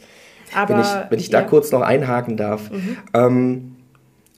Aber, 0.54 0.74
wenn 0.74 0.80
ich, 0.80 1.10
wenn 1.10 1.18
ich 1.18 1.30
da 1.30 1.40
ja. 1.40 1.46
kurz 1.46 1.72
noch 1.72 1.80
einhaken 1.80 2.36
darf. 2.36 2.70
Mhm. 2.70 2.98
Ähm, 3.14 3.76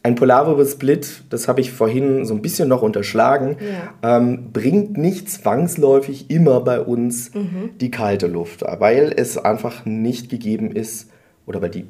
ein 0.04 0.16
Polarwirbelsplit, 0.16 1.24
das 1.30 1.48
habe 1.48 1.62
ich 1.62 1.72
vorhin 1.72 2.26
so 2.26 2.34
ein 2.34 2.42
bisschen 2.42 2.68
noch 2.68 2.82
unterschlagen, 2.82 3.56
ja. 4.02 4.18
ähm, 4.18 4.50
bringt 4.52 4.98
nicht 4.98 5.30
zwangsläufig 5.30 6.30
immer 6.30 6.60
bei 6.60 6.80
uns 6.80 7.34
mhm. 7.34 7.70
die 7.80 7.90
kalte 7.90 8.26
Luft, 8.26 8.62
weil 8.62 9.14
es 9.16 9.38
einfach 9.38 9.86
nicht 9.86 10.28
gegeben 10.28 10.70
ist 10.70 11.10
oder 11.46 11.62
weil 11.62 11.70
die 11.70 11.86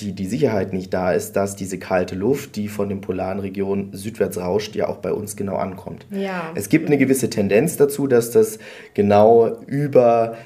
die, 0.00 0.12
die 0.14 0.26
Sicherheit 0.26 0.72
nicht 0.72 0.94
da 0.94 1.12
ist, 1.12 1.32
dass 1.32 1.56
diese 1.56 1.78
kalte 1.78 2.14
Luft, 2.14 2.56
die 2.56 2.68
von 2.68 2.88
den 2.88 3.02
polaren 3.02 3.38
Regionen 3.38 3.90
südwärts 3.92 4.38
rauscht, 4.38 4.74
ja 4.74 4.88
auch 4.88 4.96
bei 4.96 5.12
uns 5.12 5.36
genau 5.36 5.56
ankommt. 5.56 6.06
Ja. 6.10 6.52
Es 6.54 6.70
gibt 6.70 6.86
eine 6.86 6.96
gewisse 6.96 7.28
Tendenz 7.28 7.76
dazu, 7.76 8.06
dass 8.06 8.30
das 8.30 8.58
genau 8.94 9.58
über 9.66 10.36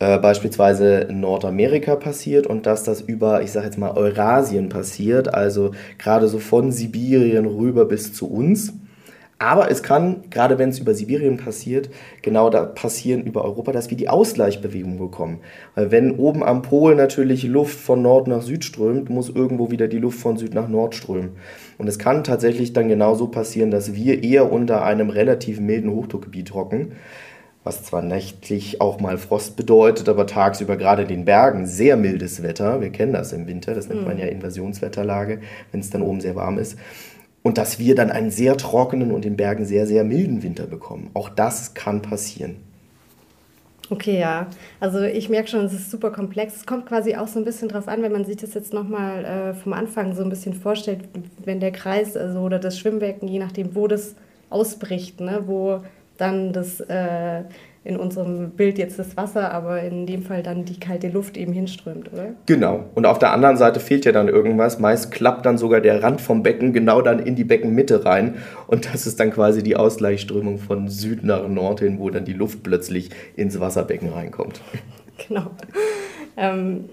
äh, 0.00 0.18
beispielsweise 0.18 1.06
Nordamerika 1.10 1.94
passiert 1.94 2.46
und 2.46 2.64
dass 2.66 2.84
das 2.84 3.02
über, 3.02 3.42
ich 3.42 3.52
sage 3.52 3.66
jetzt 3.66 3.78
mal, 3.78 3.92
Eurasien 3.92 4.70
passiert, 4.70 5.32
also 5.32 5.72
gerade 5.98 6.26
so 6.26 6.38
von 6.38 6.72
Sibirien 6.72 7.44
rüber 7.44 7.84
bis 7.84 8.14
zu 8.14 8.28
uns. 8.28 8.72
Aber 9.38 9.70
es 9.70 9.82
kann, 9.82 10.24
gerade 10.28 10.58
wenn 10.58 10.68
es 10.68 10.78
über 10.78 10.92
Sibirien 10.92 11.38
passiert, 11.38 11.88
genau 12.20 12.50
da 12.50 12.64
passieren 12.64 13.22
über 13.22 13.44
Europa, 13.44 13.72
dass 13.72 13.88
wir 13.88 13.96
die 13.96 14.10
Ausgleichbewegung 14.10 14.98
bekommen. 14.98 15.40
Weil 15.74 15.90
wenn 15.90 16.12
oben 16.12 16.42
am 16.44 16.60
Pol 16.60 16.94
natürlich 16.94 17.44
Luft 17.44 17.78
von 17.78 18.02
Nord 18.02 18.28
nach 18.28 18.42
Süd 18.42 18.64
strömt, 18.64 19.08
muss 19.08 19.30
irgendwo 19.30 19.70
wieder 19.70 19.88
die 19.88 19.98
Luft 19.98 20.18
von 20.18 20.36
Süd 20.36 20.52
nach 20.52 20.68
Nord 20.68 20.94
strömen. 20.94 21.32
Und 21.78 21.88
es 21.88 21.98
kann 21.98 22.22
tatsächlich 22.22 22.74
dann 22.74 22.88
genauso 22.88 23.28
passieren, 23.28 23.70
dass 23.70 23.94
wir 23.94 24.22
eher 24.22 24.52
unter 24.52 24.84
einem 24.84 25.08
relativ 25.08 25.58
milden 25.58 25.90
Hochdruckgebiet 25.90 26.52
hocken, 26.52 26.92
was 27.64 27.84
zwar 27.84 28.02
nächtlich 28.02 28.80
auch 28.80 29.00
mal 29.00 29.18
Frost 29.18 29.56
bedeutet, 29.56 30.08
aber 30.08 30.26
tagsüber 30.26 30.76
gerade 30.76 31.02
in 31.02 31.08
den 31.08 31.24
Bergen 31.24 31.66
sehr 31.66 31.96
mildes 31.96 32.42
Wetter. 32.42 32.80
Wir 32.80 32.90
kennen 32.90 33.12
das 33.12 33.32
im 33.32 33.46
Winter, 33.46 33.74
das 33.74 33.88
nennt 33.88 34.04
man 34.06 34.14
mhm. 34.14 34.20
ja 34.20 34.26
Invasionswetterlage, 34.26 35.40
wenn 35.70 35.80
es 35.80 35.90
dann 35.90 36.02
oben 36.02 36.20
sehr 36.20 36.36
warm 36.36 36.58
ist 36.58 36.78
und 37.42 37.58
dass 37.58 37.78
wir 37.78 37.94
dann 37.94 38.10
einen 38.10 38.30
sehr 38.30 38.56
trockenen 38.56 39.12
und 39.12 39.24
in 39.24 39.36
Bergen 39.36 39.64
sehr, 39.64 39.86
sehr 39.86 40.04
milden 40.04 40.42
Winter 40.42 40.66
bekommen. 40.66 41.10
Auch 41.14 41.28
das 41.28 41.74
kann 41.74 42.02
passieren. 42.02 42.56
Okay, 43.88 44.20
ja. 44.20 44.46
Also 44.78 45.00
ich 45.00 45.28
merke 45.28 45.48
schon, 45.48 45.64
es 45.64 45.72
ist 45.72 45.90
super 45.90 46.10
komplex. 46.10 46.54
Es 46.56 46.66
kommt 46.66 46.86
quasi 46.86 47.16
auch 47.16 47.26
so 47.26 47.40
ein 47.40 47.44
bisschen 47.44 47.68
drauf 47.68 47.88
an, 47.88 48.02
wenn 48.02 48.12
man 48.12 48.24
sich 48.24 48.36
das 48.36 48.54
jetzt 48.54 48.72
nochmal 48.72 49.24
äh, 49.24 49.54
vom 49.54 49.72
Anfang 49.72 50.14
so 50.14 50.22
ein 50.22 50.28
bisschen 50.28 50.54
vorstellt, 50.54 51.00
wenn 51.44 51.58
der 51.58 51.72
Kreis 51.72 52.16
also, 52.16 52.40
oder 52.40 52.60
das 52.60 52.78
Schwimmbecken, 52.78 53.26
je 53.26 53.40
nachdem, 53.40 53.74
wo 53.74 53.88
das 53.88 54.14
ausbricht, 54.48 55.20
ne, 55.20 55.42
wo 55.46 55.80
dann 56.20 56.52
das 56.52 56.80
äh, 56.80 57.42
in 57.82 57.96
unserem 57.96 58.50
Bild 58.50 58.76
jetzt 58.76 58.98
das 58.98 59.16
Wasser, 59.16 59.52
aber 59.52 59.82
in 59.82 60.06
dem 60.06 60.22
Fall 60.22 60.42
dann 60.42 60.66
die 60.66 60.78
kalte 60.78 61.08
Luft 61.08 61.38
eben 61.38 61.52
hinströmt, 61.52 62.12
oder? 62.12 62.34
Genau. 62.44 62.84
Und 62.94 63.06
auf 63.06 63.18
der 63.18 63.32
anderen 63.32 63.56
Seite 63.56 63.80
fehlt 63.80 64.04
ja 64.04 64.12
dann 64.12 64.28
irgendwas. 64.28 64.78
Meist 64.78 65.10
klappt 65.10 65.46
dann 65.46 65.56
sogar 65.56 65.80
der 65.80 66.02
Rand 66.02 66.20
vom 66.20 66.42
Becken 66.42 66.74
genau 66.74 67.00
dann 67.00 67.18
in 67.18 67.36
die 67.36 67.44
Beckenmitte 67.44 68.04
rein. 68.04 68.34
Und 68.66 68.92
das 68.92 69.06
ist 69.06 69.18
dann 69.18 69.30
quasi 69.30 69.62
die 69.62 69.76
Ausgleichsströmung 69.76 70.58
von 70.58 70.88
Süd 70.88 71.24
nach 71.24 71.48
Nord 71.48 71.80
hin, 71.80 71.98
wo 71.98 72.10
dann 72.10 72.26
die 72.26 72.34
Luft 72.34 72.62
plötzlich 72.62 73.10
ins 73.34 73.58
Wasserbecken 73.60 74.10
reinkommt. 74.10 74.60
Genau. 75.28 75.50
Ähm, 76.38 76.86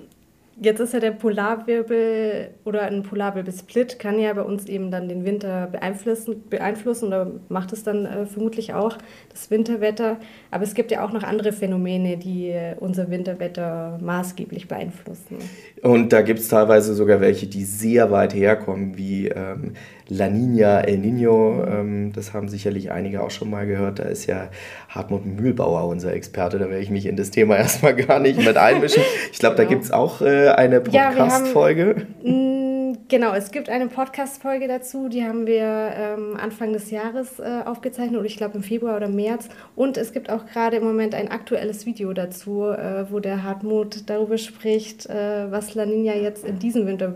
Jetzt 0.60 0.80
ist 0.80 0.94
ja 0.94 1.00
der 1.00 1.12
Polarwirbel 1.12 2.50
oder 2.66 2.84
ein 2.84 3.04
Polarwirbelsplit 3.04 4.00
kann 4.00 4.20
ja 4.20 4.34
bei 4.34 4.42
uns 4.42 4.66
eben 4.66 4.90
dann 4.90 5.08
den 5.08 5.24
Winter 5.24 5.68
beeinflussen, 5.68 6.50
beeinflussen 6.50 7.08
oder 7.08 7.32
macht 7.50 7.74
es 7.74 7.84
dann 7.84 8.06
äh, 8.08 8.26
vermutlich 8.26 8.74
auch 8.74 8.98
das 9.30 9.52
Winterwetter. 9.52 10.18
Aber 10.50 10.64
es 10.64 10.74
gibt 10.74 10.90
ja 10.90 11.06
auch 11.06 11.12
noch 11.12 11.22
andere 11.22 11.54
Phänomene, 11.54 12.18
die 12.18 12.50
äh, 12.50 12.76
unser 12.80 13.12
Winterwetter 13.12 14.00
maßgeblich 14.02 14.68
beeinflussen. 14.68 15.38
Und 15.84 16.12
da 16.12 16.24
gibt 16.24 16.40
es 16.40 16.48
teilweise 16.48 16.96
sogar 16.96 17.22
welche, 17.22 17.46
die 17.46 17.64
sehr 17.64 18.10
weit 18.10 18.34
herkommen, 18.34 18.98
wie 18.98 19.28
ähm, 19.28 19.74
La 20.10 20.30
Nina, 20.30 20.82
El 20.82 21.00
Nino. 21.00 21.64
Ähm, 21.66 22.12
das 22.14 22.34
haben 22.34 22.48
sicherlich 22.48 22.92
einige 22.92 23.22
auch 23.22 23.32
schon 23.32 23.50
mal 23.50 23.66
gehört. 23.66 24.00
Da 24.00 24.04
ist 24.04 24.26
ja 24.26 24.50
Hartmut 24.90 25.26
Mühlbauer 25.26 25.88
unser 25.88 26.14
Experte. 26.14 26.60
Da 26.60 26.70
werde 26.70 26.82
ich 26.82 26.90
mich 26.90 27.06
in 27.06 27.16
das 27.16 27.32
Thema 27.32 27.58
erstmal 27.58 27.96
gar 27.96 28.20
nicht 28.20 28.44
mit 28.44 28.58
einmischen. 28.58 29.04
Ich 29.32 29.40
glaube, 29.40 29.56
genau. 29.56 29.68
da 29.68 29.74
gibt 29.74 29.84
es 29.84 29.92
auch 29.92 30.22
äh, 30.22 30.50
eine 30.50 30.82
Podcast-Folge. 30.82 32.08
Ja, 32.24 32.32
mm, 32.32 32.98
genau, 33.08 33.34
es 33.34 33.52
gibt 33.52 33.70
eine 33.70 33.88
Podcast-Folge 33.88 34.68
dazu. 34.68 35.10
Die 35.10 35.24
haben 35.24 35.46
wir 35.46 35.64
ähm, 35.64 36.38
Anfang 36.42 36.74
des 36.74 36.90
Jahres 36.92 37.40
äh, 37.40 37.62
aufgezeichnet 37.66 38.18
oder 38.18 38.28
ich 38.28 38.38
glaube 38.38 38.56
im 38.56 38.64
Februar 38.64 38.96
oder 38.96 39.10
März. 39.10 39.50
Und 39.76 39.98
es 39.98 40.14
gibt 40.14 40.30
auch 40.30 40.46
gerade 40.46 40.78
im 40.78 40.84
Moment 40.84 41.16
ein 41.16 41.30
aktuelles 41.30 41.86
Video 41.86 42.14
dazu, 42.14 42.64
äh, 42.64 43.12
wo 43.12 43.20
der 43.20 43.44
Hartmut 43.44 44.10
darüber 44.10 44.38
spricht, 44.38 45.06
äh, 45.08 45.52
was 45.52 45.76
La 45.76 45.86
Nina 45.86 46.16
jetzt 46.16 46.46
in 46.46 46.60
diesem 46.60 46.88
Winter 46.88 47.16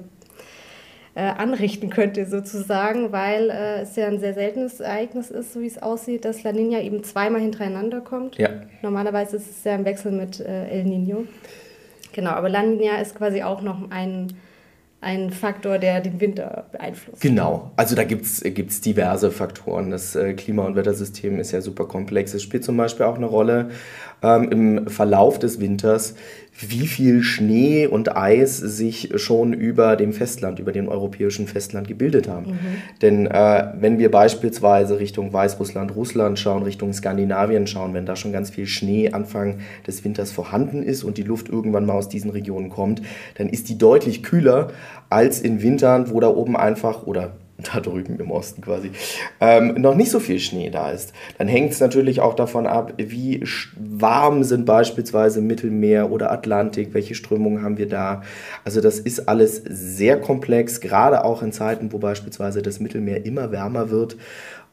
äh, 1.15 1.21
anrichten 1.21 1.89
könnte, 1.89 2.26
sozusagen, 2.26 3.12
weil 3.12 3.50
äh, 3.50 3.82
es 3.82 3.95
ja 3.95 4.08
ein 4.08 4.19
sehr 4.19 4.34
seltenes 4.34 4.80
Ereignis 4.80 5.30
ist, 5.30 5.54
so 5.54 5.62
wie 5.62 5.67
es 5.67 5.82
aussieht, 5.82 6.26
dass 6.26 6.43
La 6.43 6.52
Nina 6.52 6.82
eben 6.82 7.04
zweimal 7.04 7.41
hintereinander 7.41 8.02
kommt. 8.02 8.38
Ja. 8.38 8.50
Normalerweise 8.82 9.38
ist 9.38 9.50
es 9.50 9.63
ja 9.63 9.76
im 9.76 9.86
Wechsel 9.86 10.12
mit 10.12 10.39
äh, 10.39 10.69
El 10.69 10.86
Nino. 10.86 11.26
Genau, 12.13 12.32
aber 12.32 12.50
La 12.50 12.63
Nina 12.63 13.02
ist 13.02 13.15
quasi 13.15 13.43
auch 13.43 13.62
noch 13.62 13.89
ein 13.91 14.34
ein 15.02 15.32
Faktor, 15.32 15.80
der 15.80 16.00
den 16.00 16.21
Winter 16.21 16.67
beeinflusst. 16.71 17.21
Genau, 17.21 17.71
also 17.76 17.95
da 17.95 18.04
gibt 18.04 18.26
es 18.26 18.82
diverse 18.82 19.32
Faktoren. 19.32 19.89
Das 19.89 20.15
äh, 20.15 20.36
Klima- 20.36 20.63
und 20.63 20.76
Wettersystem 20.76 21.39
ist 21.39 21.52
ja 21.52 21.62
super 21.62 21.88
komplex. 21.88 22.36
Es 22.36 22.43
spielt 22.43 22.63
zum 22.63 22.78
Beispiel 22.78 23.08
auch 23.08 23.15
eine 23.15 23.26
Rolle 23.26 23.71
ähm, 24.22 24.50
im 24.52 24.88
Verlauf 24.88 25.40
des 25.40 25.60
Winters, 25.60 26.16
wie 26.60 26.86
viel 26.86 27.24
Schnee 27.24 27.88
und 27.88 28.16
Eis 28.16 28.58
sich 28.58 29.12
schon 29.16 29.54
über 29.54 29.96
dem 29.96 30.14
Festland, 30.14 30.60
über 30.60 30.72
dem 30.72 30.90
europäischen 30.90 31.48
Festland 31.48 31.88
gebildet 31.88 32.28
haben. 32.28 32.52
Mhm. 32.52 32.58
Denn 33.02 33.26
äh, 33.26 33.68
wenn 33.80 33.98
wir 33.98 34.12
beispielsweise 34.12 35.00
Richtung 35.00 35.34
Weißrussland, 35.34 35.96
Russland 35.96 36.38
schauen, 36.38 36.64
Richtung 36.64 36.94
Skandinavien 36.94 37.68
schauen, 37.68 37.94
wenn 37.94 38.06
da 38.06 38.16
schon 38.16 38.32
ganz 38.32 38.50
viel 38.50 38.68
Schnee 38.68 39.12
Anfang 39.12 39.60
des 39.88 40.04
Winters 40.04 40.32
vorhanden 40.32 40.84
ist 40.84 41.04
und 41.04 41.18
die 41.18 41.24
Luft 41.24 41.50
irgendwann 41.50 41.86
mal 41.86 41.94
aus 41.94 42.10
diesen 42.10 42.32
Regionen 42.32 42.70
kommt, 42.70 43.02
dann 43.38 43.50
ist 43.50 43.70
die 43.70 43.78
deutlich 43.78 44.22
kühler 44.22 44.70
als 45.10 45.42
in 45.42 45.62
Wintern, 45.62 46.12
wo 46.12 46.20
da 46.20 46.28
oben 46.28 46.56
einfach 46.56 47.08
oder 47.08 47.32
da 47.62 47.80
drüben 47.80 48.19
im 48.19 48.32
Osten 48.32 48.62
quasi, 48.62 48.91
ähm, 49.39 49.76
noch 49.80 49.95
nicht 49.95 50.12
so 50.12 50.19
viel 50.19 50.39
Schnee 50.39 50.69
da 50.69 50.91
ist. 50.91 51.13
Dann 51.38 51.47
hängt 51.47 51.74
es 51.74 51.80
natürlich 51.80 52.21
auch 52.21 52.36
davon 52.36 52.67
ab, 52.67 52.93
wie 52.97 53.43
warm 53.78 54.43
sind 54.43 54.65
beispielsweise 54.65 55.41
Mittelmeer 55.41 56.12
oder 56.12 56.32
Atlantik, 56.32 56.93
welche 56.93 57.15
Strömungen 57.15 57.63
haben 57.63 57.78
wir 57.78 57.88
da. 57.88 58.21
Also 58.63 58.82
das 58.82 59.00
ist 59.00 59.28
alles 59.28 59.62
sehr 59.65 60.19
komplex, 60.19 60.82
gerade 60.82 61.24
auch 61.24 61.41
in 61.41 61.52
Zeiten, 61.52 61.91
wo 61.91 61.97
beispielsweise 61.97 62.62
das 62.62 62.80
Mittelmeer 62.80 63.26
immer 63.26 63.52
wärmer 63.52 63.89
wird. 63.89 64.17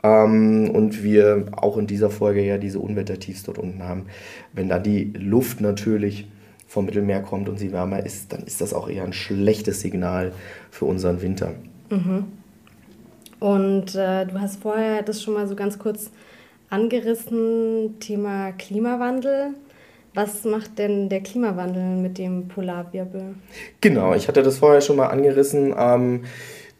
Ähm, 0.02 0.70
und 0.70 1.02
wir 1.02 1.46
auch 1.52 1.76
in 1.76 1.86
dieser 1.86 2.10
Folge 2.10 2.44
ja 2.44 2.58
diese 2.58 2.78
Unwettertiefs 2.78 3.42
dort 3.42 3.58
unten 3.58 3.82
haben. 3.82 4.06
Wenn 4.52 4.68
da 4.68 4.78
die 4.78 5.12
Luft 5.16 5.60
natürlich 5.60 6.28
vom 6.68 6.84
Mittelmeer 6.84 7.22
kommt 7.22 7.48
und 7.48 7.58
sie 7.58 7.72
wärmer 7.72 8.04
ist, 8.04 8.32
dann 8.32 8.42
ist 8.44 8.60
das 8.60 8.74
auch 8.74 8.88
eher 8.88 9.04
ein 9.04 9.14
schlechtes 9.14 9.80
Signal 9.80 10.32
für 10.70 10.84
unseren 10.84 11.22
Winter. 11.22 11.54
Mhm. 11.90 12.24
Und 13.40 13.94
äh, 13.94 14.26
du 14.26 14.40
hast 14.40 14.62
vorher 14.62 15.02
das 15.02 15.22
schon 15.22 15.34
mal 15.34 15.46
so 15.46 15.54
ganz 15.54 15.78
kurz 15.78 16.10
angerissen, 16.70 17.96
Thema 18.00 18.52
Klimawandel. 18.52 19.54
Was 20.14 20.44
macht 20.44 20.78
denn 20.78 21.08
der 21.08 21.20
Klimawandel 21.20 21.96
mit 21.96 22.18
dem 22.18 22.48
Polarwirbel? 22.48 23.34
Genau, 23.80 24.14
ich 24.14 24.26
hatte 24.26 24.42
das 24.42 24.58
vorher 24.58 24.80
schon 24.80 24.96
mal 24.96 25.06
angerissen. 25.06 25.74
Ähm, 25.78 26.24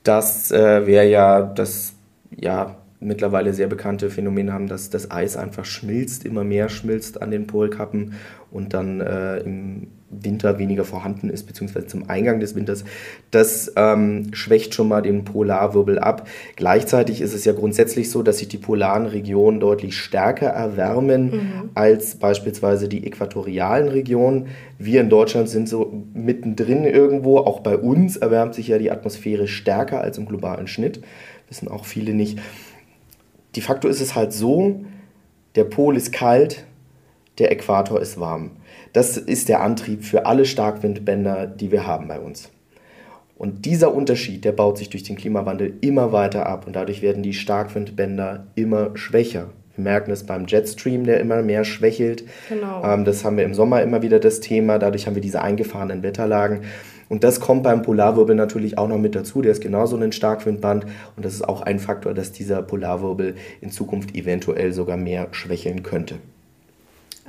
das 0.03 0.51
äh, 0.51 0.87
wäre 0.87 1.09
ja 1.09 1.43
das 1.43 1.95
ja, 2.37 2.77
mittlerweile 3.01 3.55
sehr 3.55 3.69
bekannte 3.69 4.11
Phänomen 4.11 4.53
haben, 4.53 4.67
dass 4.67 4.91
das 4.91 5.11
Eis 5.11 5.37
einfach 5.37 5.65
schmilzt, 5.65 6.25
immer 6.25 6.45
mehr 6.45 6.69
schmilzt 6.69 7.23
an 7.23 7.31
den 7.31 7.47
Polkappen 7.47 8.15
und 8.51 8.75
dann 8.75 9.01
äh, 9.01 9.39
im 9.39 9.89
Winter 10.11 10.59
weniger 10.59 10.85
vorhanden 10.85 11.29
ist, 11.29 11.47
beziehungsweise 11.47 11.87
zum 11.87 12.09
Eingang 12.09 12.41
des 12.41 12.55
Winters. 12.55 12.85
Das 13.31 13.73
ähm, 13.77 14.29
schwächt 14.33 14.75
schon 14.75 14.89
mal 14.89 15.03
den 15.03 15.25
Polarwirbel 15.25 15.99
ab. 15.99 16.27
Gleichzeitig 16.57 17.21
ist 17.21 17.35
es 17.35 17.45
ja 17.45 17.53
grundsätzlich 17.53 18.11
so, 18.11 18.23
dass 18.23 18.39
sich 18.39 18.49
die 18.49 18.57
polaren 18.57 19.07
Regionen 19.07 19.61
deutlich 19.61 19.97
stärker 19.97 20.47
erwärmen 20.47 21.31
mhm. 21.31 21.71
als 21.75 22.15
beispielsweise 22.17 22.89
die 22.89 23.07
äquatorialen 23.07 23.89
Regionen. 23.89 24.49
Wir 24.79 25.03
in 25.03 25.11
Deutschland 25.11 25.49
sind 25.49 25.69
so 25.69 26.05
mittendrin 26.15 26.85
irgendwo. 26.85 27.39
Auch 27.39 27.61
bei 27.61 27.77
uns 27.77 28.17
erwärmt 28.17 28.55
sich 28.55 28.69
ja 28.69 28.79
die 28.79 28.91
Atmosphäre 28.91 29.47
stärker 29.47 30.01
als 30.01 30.17
im 30.17 30.27
globalen 30.27 30.69
Schnitt. 30.69 31.03
Wissen 31.49 31.69
auch 31.69 31.85
viele 31.85 32.15
nicht. 32.15 32.39
De 33.57 33.63
facto 33.63 33.89
ist 33.89 34.01
es 34.01 34.15
halt 34.15 34.33
so, 34.33 34.85
der 35.55 35.65
Pol 35.65 35.97
ist 35.97 36.13
kalt, 36.13 36.65
der 37.39 37.53
Äquator 37.53 38.01
ist 38.01 38.19
warm. 38.19 38.53
Das 38.93 39.17
ist 39.17 39.49
der 39.49 39.63
Antrieb 39.63 40.05
für 40.05 40.27
alle 40.27 40.45
Starkwindbänder, 40.45 41.47
die 41.47 41.71
wir 41.71 41.87
haben 41.87 42.09
bei 42.09 42.19
uns. 42.19 42.51
Und 43.37 43.67
dieser 43.67 43.95
Unterschied, 43.95 44.45
der 44.45 44.53
baut 44.53 44.79
sich 44.79 44.91
durch 44.91 45.05
den 45.05 45.17
Klimawandel 45.17 45.75
immer 45.81 46.13
weiter 46.13 46.47
ab 46.47 46.67
und 46.67 46.75
dadurch 46.75 47.03
werden 47.03 47.23
die 47.23 47.35
Starkwindbänder 47.35 48.49
immer 48.57 48.97
schwächer. 48.97 49.51
Wir 49.77 49.85
merken 49.85 50.11
es 50.11 50.25
beim 50.25 50.47
Jetstream, 50.47 51.05
der 51.05 51.21
immer 51.21 51.43
mehr 51.43 51.63
schwächelt. 51.63 52.25
Genau. 52.49 52.83
Ähm, 52.83 53.05
das 53.05 53.25
haben 53.25 53.37
wir 53.37 53.45
im 53.45 53.55
Sommer 53.55 53.81
immer 53.83 54.03
wieder 54.03 54.19
das 54.19 54.41
Thema. 54.41 54.81
Dadurch 54.81 55.07
haben 55.07 55.15
wir 55.15 55.23
diese 55.23 55.41
eingefahrenen 55.41 56.03
Wetterlagen. 56.03 56.63
Und 57.09 57.23
das 57.23 57.39
kommt 57.39 57.63
beim 57.63 57.83
Polarwirbel 57.83 58.35
natürlich 58.35 58.77
auch 58.77 58.89
noch 58.89 58.99
mit 58.99 59.15
dazu. 59.15 59.41
Der 59.41 59.53
ist 59.53 59.63
genauso 59.63 59.97
ein 59.97 60.11
Starkwindband 60.11 60.85
und 61.17 61.25
das 61.25 61.35
ist 61.35 61.49
auch 61.49 61.63
ein 61.63 61.79
Faktor, 61.79 62.15
dass 62.15 62.33
dieser 62.33 62.61
Polarwirbel 62.63 63.37
in 63.61 63.71
Zukunft 63.71 64.17
eventuell 64.17 64.73
sogar 64.73 64.97
mehr 64.97 65.29
schwächeln 65.31 65.85
könnte. 65.85 66.17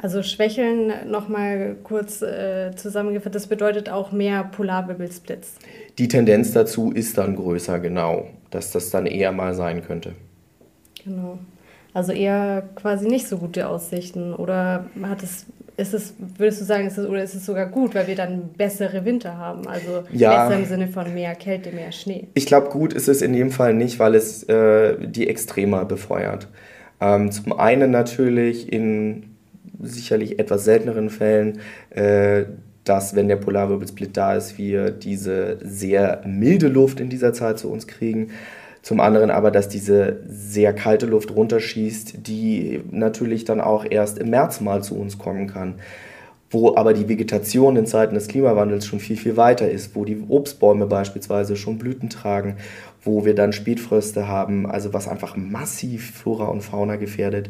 Also 0.01 0.23
Schwächeln 0.23 0.93
nochmal 1.09 1.75
kurz 1.83 2.21
äh, 2.21 2.71
zusammengefasst, 2.73 3.35
das 3.35 3.47
bedeutet 3.47 3.89
auch 3.89 4.13
mehr 4.13 4.45
Polarwirbelsplits. 4.45 5.55
Die 5.97 6.07
Tendenz 6.07 6.53
dazu 6.53 6.91
ist 6.93 7.17
dann 7.17 7.35
größer, 7.35 7.79
genau, 7.79 8.27
dass 8.49 8.71
das 8.71 8.91
dann 8.91 9.05
eher 9.05 9.33
mal 9.33 9.53
sein 9.53 9.83
könnte. 9.83 10.13
Genau. 11.03 11.39
Also 11.93 12.13
eher 12.13 12.63
quasi 12.75 13.09
nicht 13.09 13.27
so 13.27 13.39
gute 13.39 13.67
Aussichten 13.67 14.33
oder 14.33 14.85
hat 15.03 15.21
es 15.21 15.47
ist 15.75 15.93
es, 15.93 16.13
würdest 16.37 16.59
du 16.59 16.65
sagen, 16.65 16.87
ist 16.87 16.97
es, 16.97 17.07
oder 17.07 17.23
ist 17.23 17.35
es 17.35 17.45
sogar 17.45 17.65
gut, 17.67 17.95
weil 17.95 18.05
wir 18.07 18.15
dann 18.15 18.49
bessere 18.57 19.05
Winter 19.05 19.37
haben? 19.37 19.65
Also 19.65 20.03
ja, 20.11 20.47
besser 20.47 20.59
im 20.59 20.65
Sinne 20.65 20.87
von 20.89 21.13
mehr 21.13 21.35
Kälte, 21.35 21.71
mehr 21.71 21.93
Schnee. 21.93 22.27
Ich 22.33 22.45
glaube, 22.45 22.69
gut 22.69 22.91
ist 22.91 23.07
es 23.07 23.21
in 23.21 23.31
dem 23.31 23.49
Fall 23.49 23.73
nicht, 23.73 23.97
weil 23.97 24.15
es 24.15 24.43
äh, 24.43 24.97
die 25.07 25.29
Extremer 25.29 25.85
befeuert. 25.85 26.49
Ähm, 26.99 27.31
zum 27.31 27.57
einen 27.57 27.91
natürlich 27.91 28.71
in 28.73 29.28
sicherlich 29.81 30.39
etwas 30.39 30.63
selteneren 30.63 31.09
Fällen, 31.09 31.59
äh, 31.89 32.45
dass, 32.83 33.15
wenn 33.15 33.27
der 33.27 33.35
Polarwirbelsplit 33.35 34.17
da 34.17 34.35
ist, 34.35 34.57
wir 34.57 34.89
diese 34.91 35.59
sehr 35.61 36.21
milde 36.25 36.67
Luft 36.67 36.99
in 36.99 37.09
dieser 37.09 37.33
Zeit 37.33 37.59
zu 37.59 37.71
uns 37.71 37.87
kriegen. 37.87 38.31
Zum 38.81 38.99
anderen 38.99 39.29
aber, 39.29 39.51
dass 39.51 39.69
diese 39.69 40.21
sehr 40.27 40.73
kalte 40.73 41.05
Luft 41.05 41.35
runterschießt, 41.35 42.27
die 42.27 42.81
natürlich 42.89 43.45
dann 43.45 43.61
auch 43.61 43.85
erst 43.87 44.17
im 44.17 44.29
März 44.29 44.61
mal 44.61 44.81
zu 44.81 44.95
uns 44.97 45.17
kommen 45.17 45.47
kann. 45.47 45.75
Wo 46.49 46.75
aber 46.75 46.93
die 46.93 47.07
Vegetation 47.07 47.75
in 47.75 47.85
Zeiten 47.85 48.15
des 48.15 48.27
Klimawandels 48.27 48.87
schon 48.87 48.99
viel, 48.99 49.17
viel 49.17 49.37
weiter 49.37 49.69
ist, 49.69 49.95
wo 49.95 50.03
die 50.03 50.23
Obstbäume 50.27 50.87
beispielsweise 50.87 51.55
schon 51.55 51.77
Blüten 51.77 52.09
tragen, 52.09 52.55
wo 53.03 53.23
wir 53.23 53.35
dann 53.35 53.53
Spätfröste 53.53 54.27
haben, 54.27 54.65
also 54.65 54.93
was 54.93 55.07
einfach 55.07 55.35
massiv 55.37 56.15
Flora 56.15 56.45
und 56.45 56.61
Fauna 56.61 56.95
gefährdet. 56.95 57.49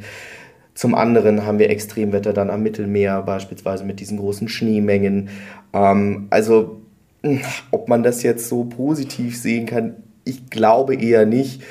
Zum 0.79 0.95
anderen 0.95 1.45
haben 1.45 1.59
wir 1.59 1.69
Extremwetter 1.69 2.31
dann 2.31 2.49
am 2.49 2.63
Mittelmeer, 2.63 3.21
beispielsweise 3.23 3.83
mit 3.83 3.99
diesen 3.99 4.17
großen 4.17 4.47
Schneemengen. 4.47 5.27
Ähm, 5.73 6.27
also, 6.29 6.79
ob 7.71 7.89
man 7.89 8.01
das 8.01 8.23
jetzt 8.23 8.47
so 8.47 8.63
positiv 8.63 9.37
sehen 9.37 9.65
kann, 9.65 9.97
ich 10.23 10.49
glaube 10.49 10.95
eher 10.95 11.25
nicht. 11.25 11.63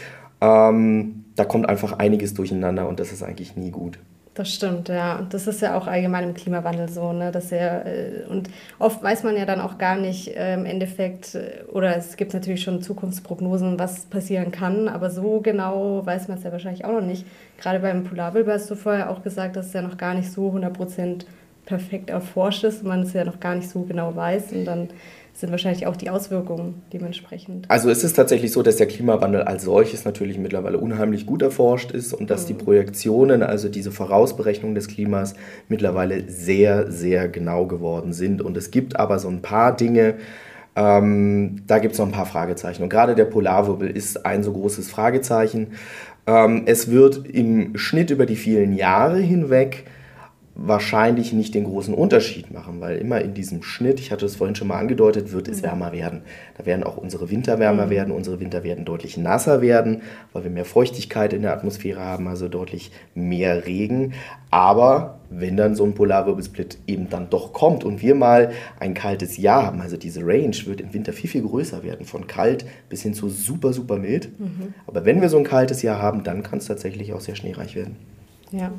Ähm, 0.42 1.25
da 1.37 1.47
kommt 1.47 1.71
einfach 1.71 1.94
einiges 1.94 2.35
durcheinander 2.35 2.87
und 2.87 3.01
das 3.01 3.11
ist 3.11 3.23
eigentlich 3.23 3.57
nie 3.57 3.71
gut. 3.71 3.99
Das 4.38 4.55
stimmt, 4.55 4.88
ja. 4.88 5.18
Und 5.18 5.35
das 5.35 5.48
ist 5.48 5.62
ja 5.62 5.77
auch 5.77 5.88
allgemein 5.88 6.22
im 6.22 6.35
Klimawandel 6.35 6.88
so, 6.88 7.12
ne? 7.12 7.33
Dass 7.33 7.51
er, 7.51 7.87
äh, 7.87 8.24
und 8.29 8.48
oft 8.79 9.03
weiß 9.03 9.24
man 9.24 9.37
ja 9.37 9.44
dann 9.46 9.61
auch 9.61 9.79
gar 9.79 9.96
nicht 9.96 10.29
äh, 10.29 10.55
im 10.55 10.64
Endeffekt, 10.64 11.35
äh, 11.35 11.64
oder 11.72 11.96
es 11.96 12.16
gibt 12.16 12.35
natürlich 12.35 12.62
schon 12.62 12.81
Zukunftsprognosen, 12.81 13.81
was 13.81 14.07
passieren 14.07 14.53
kann, 14.53 14.87
aber 14.87 15.11
so 15.11 15.40
genau 15.40 16.07
weiß 16.07 16.29
man 16.29 16.38
es 16.38 16.44
ja 16.44 16.53
wahrscheinlich 16.53 16.85
auch 16.85 16.92
noch 16.92 17.01
nicht. 17.01 17.27
Gerade 17.61 17.81
beim 17.81 18.05
Polarwirbel 18.05 18.55
hast 18.55 18.70
du 18.70 18.77
vorher 18.77 19.11
auch 19.11 19.24
gesagt, 19.24 19.57
dass 19.57 19.66
es 19.66 19.72
ja 19.72 19.83
noch 19.83 19.96
gar 19.96 20.14
nicht 20.14 20.31
so 20.31 20.51
100% 20.53 21.24
perfekt 21.66 22.09
erforscht 22.09 22.62
ist 22.62 22.83
und 22.83 22.88
man 22.88 23.03
es 23.03 23.14
ja 23.14 23.24
noch 23.24 23.40
gar 23.40 23.57
nicht 23.57 23.68
so 23.68 23.83
genau 23.83 24.14
weiß. 24.14 24.53
Und 24.53 24.66
dann 24.66 24.88
sind 25.38 25.53
wahrscheinlich 25.53 25.87
auch 25.87 25.94
die 25.94 26.11
Auswirkungen 26.11 26.83
dementsprechend. 26.92 27.70
Also 27.70 27.90
ist 27.90 28.03
es 28.03 28.12
tatsächlich 28.12 28.51
so, 28.51 28.62
dass 28.62 28.77
der 28.77 28.88
Klimawandel 28.88 29.42
als 29.42 29.62
solches 29.62 30.05
natürlich 30.05 30.37
mittlerweile 30.37 30.79
unheimlich 30.79 31.27
gut 31.27 31.42
erforscht 31.42 31.92
ist 31.92 32.12
und 32.12 32.29
dass 32.29 32.42
mhm. 32.42 32.46
die 32.48 32.55
Projektionen, 32.55 33.42
also 33.44 33.68
diese 33.68 33.92
Vorausberechnungen 33.92 34.74
des 34.74 34.88
Klimas 34.88 35.35
mittlerweile 35.68 36.29
sehr, 36.29 36.90
sehr 36.90 37.29
genau 37.29 37.66
geworden 37.66 38.12
sind. 38.12 38.42
Und 38.42 38.57
es 38.57 38.72
gibt 38.72 38.98
aber 38.98 39.20
so 39.20 39.29
ein 39.29 39.40
paar 39.40 39.77
Dinge, 39.77 40.16
ähm, 40.74 41.62
da 41.68 41.79
gibt 41.79 41.92
es 41.92 42.01
noch 42.01 42.07
ein 42.07 42.12
paar 42.12 42.27
Fragezeichen. 42.27 42.83
Und 42.83 42.88
gerade 42.88 43.14
der 43.14 43.24
Polarwirbel 43.24 43.88
ist 43.88 44.27
ein 44.27 44.42
so 44.42 44.53
großes 44.53 44.90
Fragezeichen. 44.90 45.68
Ähm, 46.27 46.62
es 46.66 46.90
wird 46.90 47.27
im 47.29 47.79
Schnitt 47.79 48.11
über 48.11 48.27
die 48.27 48.37
vielen 48.37 48.72
Jahre 48.72 49.18
hinweg 49.18 49.85
wahrscheinlich 50.61 51.33
nicht 51.33 51.55
den 51.55 51.64
großen 51.64 51.94
Unterschied 51.94 52.53
machen, 52.53 52.81
weil 52.81 52.99
immer 52.99 53.21
in 53.21 53.33
diesem 53.33 53.62
Schnitt, 53.62 54.01
ich 54.01 54.11
hatte 54.11 54.27
es 54.27 54.35
vorhin 54.35 54.57
schon 54.57 54.66
mal 54.66 54.79
angedeutet, 54.79 55.31
wird 55.31 55.47
es 55.47 55.62
wärmer 55.62 55.92
werden. 55.92 56.23
Da 56.57 56.66
werden 56.66 56.83
auch 56.83 56.97
unsere 56.97 57.31
Winter 57.31 57.61
wärmer 57.61 57.87
mhm. 57.87 57.90
werden, 57.90 58.12
unsere 58.12 58.40
Winter 58.40 58.64
werden 58.64 58.85
deutlich 58.85 59.16
nasser 59.16 59.62
werden, 59.62 60.03
weil 60.33 60.42
wir 60.42 60.51
mehr 60.51 60.64
Feuchtigkeit 60.64 61.33
in 61.33 61.42
der 61.42 61.53
Atmosphäre 61.53 62.01
haben, 62.01 62.27
also 62.27 62.49
deutlich 62.49 62.90
mehr 63.14 63.66
Regen. 63.66 64.14
Aber 64.51 65.21
wenn 65.31 65.57
dann 65.57 65.77
so 65.77 65.85
ein 65.85 65.94
Polarwirbelsplit 65.94 66.79
eben 66.88 67.09
dann 67.09 67.31
doch 67.31 67.53
kommt 67.53 67.85
und 67.85 68.03
wir 68.03 68.16
mal 68.16 68.51
ein 68.81 68.94
kaltes 68.94 69.37
Jahr 69.37 69.64
haben, 69.64 69.81
also 69.81 69.97
diese 69.97 70.23
Range 70.23 70.57
wird 70.64 70.81
im 70.81 70.92
Winter 70.92 71.12
viel, 71.12 71.31
viel 71.31 71.42
größer 71.42 71.85
werden, 71.85 72.05
von 72.05 72.27
kalt 72.27 72.66
bis 72.88 73.03
hin 73.03 73.14
zu 73.14 73.29
super, 73.29 73.73
super 73.73 73.97
mild. 73.97 74.40
Mhm. 74.40 74.75
Aber 74.88 75.05
wenn 75.05 75.21
wir 75.21 75.29
so 75.29 75.38
ein 75.38 75.44
kaltes 75.44 75.83
Jahr 75.83 76.03
haben, 76.03 76.25
dann 76.25 76.42
kann 76.42 76.59
es 76.59 76.66
tatsächlich 76.66 77.12
auch 77.12 77.21
sehr 77.21 77.37
schneereich 77.37 77.77
werden. 77.77 77.94
Ja, 78.51 78.73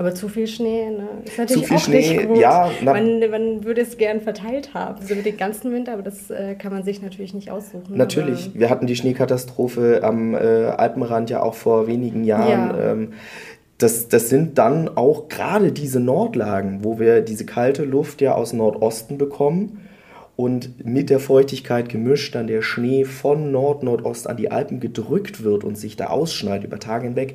aber 0.00 0.14
zu 0.14 0.28
viel 0.28 0.46
Schnee 0.46 0.88
ne? 0.88 1.08
ist 1.26 1.36
natürlich 1.36 1.62
zu 1.64 1.68
viel 1.68 1.76
auch 1.76 1.80
Schnee, 1.82 2.16
nicht 2.16 2.28
gut. 2.28 2.38
Ja, 2.38 2.70
man, 2.82 3.20
man 3.30 3.64
würde 3.64 3.82
es 3.82 3.98
gern 3.98 4.22
verteilt 4.22 4.72
haben, 4.72 5.04
so 5.06 5.14
mit 5.14 5.26
den 5.26 5.36
ganzen 5.36 5.72
Winter, 5.72 5.92
aber 5.92 6.00
das 6.00 6.30
äh, 6.30 6.54
kann 6.54 6.72
man 6.72 6.84
sich 6.84 7.02
natürlich 7.02 7.34
nicht 7.34 7.50
aussuchen. 7.50 7.98
Natürlich. 7.98 8.52
Wir 8.54 8.70
hatten 8.70 8.86
die 8.86 8.96
Schneekatastrophe 8.96 10.00
am 10.02 10.32
äh, 10.32 10.38
Alpenrand 10.38 11.28
ja 11.28 11.42
auch 11.42 11.52
vor 11.52 11.86
wenigen 11.86 12.24
Jahren. 12.24 12.48
Ja. 12.48 12.92
Ähm, 12.92 13.12
das, 13.76 14.08
das 14.08 14.30
sind 14.30 14.56
dann 14.56 14.88
auch 14.88 15.28
gerade 15.28 15.70
diese 15.70 16.00
Nordlagen, 16.00 16.78
wo 16.82 16.98
wir 16.98 17.20
diese 17.20 17.44
kalte 17.44 17.84
Luft 17.84 18.22
ja 18.22 18.34
aus 18.34 18.54
Nordosten 18.54 19.18
bekommen 19.18 19.82
und 20.34 20.82
mit 20.82 21.10
der 21.10 21.20
Feuchtigkeit 21.20 21.90
gemischt 21.90 22.34
dann 22.34 22.46
der 22.46 22.62
Schnee 22.62 23.04
von 23.04 23.52
Nord-Nordost 23.52 24.30
an 24.30 24.38
die 24.38 24.50
Alpen 24.50 24.80
gedrückt 24.80 25.44
wird 25.44 25.62
und 25.62 25.76
sich 25.76 25.96
da 25.96 26.06
ausschneit 26.06 26.64
über 26.64 26.78
Tage 26.78 27.04
hinweg. 27.04 27.34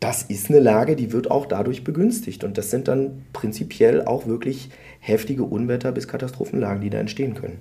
Das 0.00 0.22
ist 0.22 0.48
eine 0.48 0.60
Lage, 0.60 0.96
die 0.96 1.12
wird 1.12 1.30
auch 1.30 1.46
dadurch 1.46 1.84
begünstigt. 1.84 2.42
Und 2.42 2.56
das 2.56 2.70
sind 2.70 2.88
dann 2.88 3.22
prinzipiell 3.32 4.04
auch 4.04 4.26
wirklich 4.26 4.70
heftige 4.98 5.44
Unwetter- 5.44 5.92
bis 5.92 6.08
Katastrophenlagen, 6.08 6.80
die 6.80 6.90
da 6.90 6.98
entstehen 6.98 7.34
können. 7.34 7.58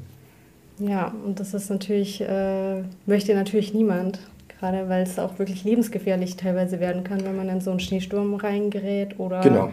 Ja, 0.80 1.13
und 1.25 1.41
das 1.41 1.54
ist 1.54 1.69
natürlich, 1.69 2.21
äh, 2.21 2.82
möchte 3.06 3.36
natürlich 3.36 3.73
niemand. 3.73 4.19
Gerade 4.60 4.89
weil 4.89 5.04
es 5.04 5.17
auch 5.19 5.39
wirklich 5.39 5.63
lebensgefährlich 5.63 6.36
teilweise 6.36 6.80
werden 6.80 7.04
kann, 7.04 7.23
wenn 7.23 7.36
man 7.36 7.47
in 7.47 7.62
so 7.62 7.71
einen 7.71 7.80
Schneesturm 7.80 8.34
reingerät 8.36 9.17
oder 9.17 9.39
genau. 9.41 9.71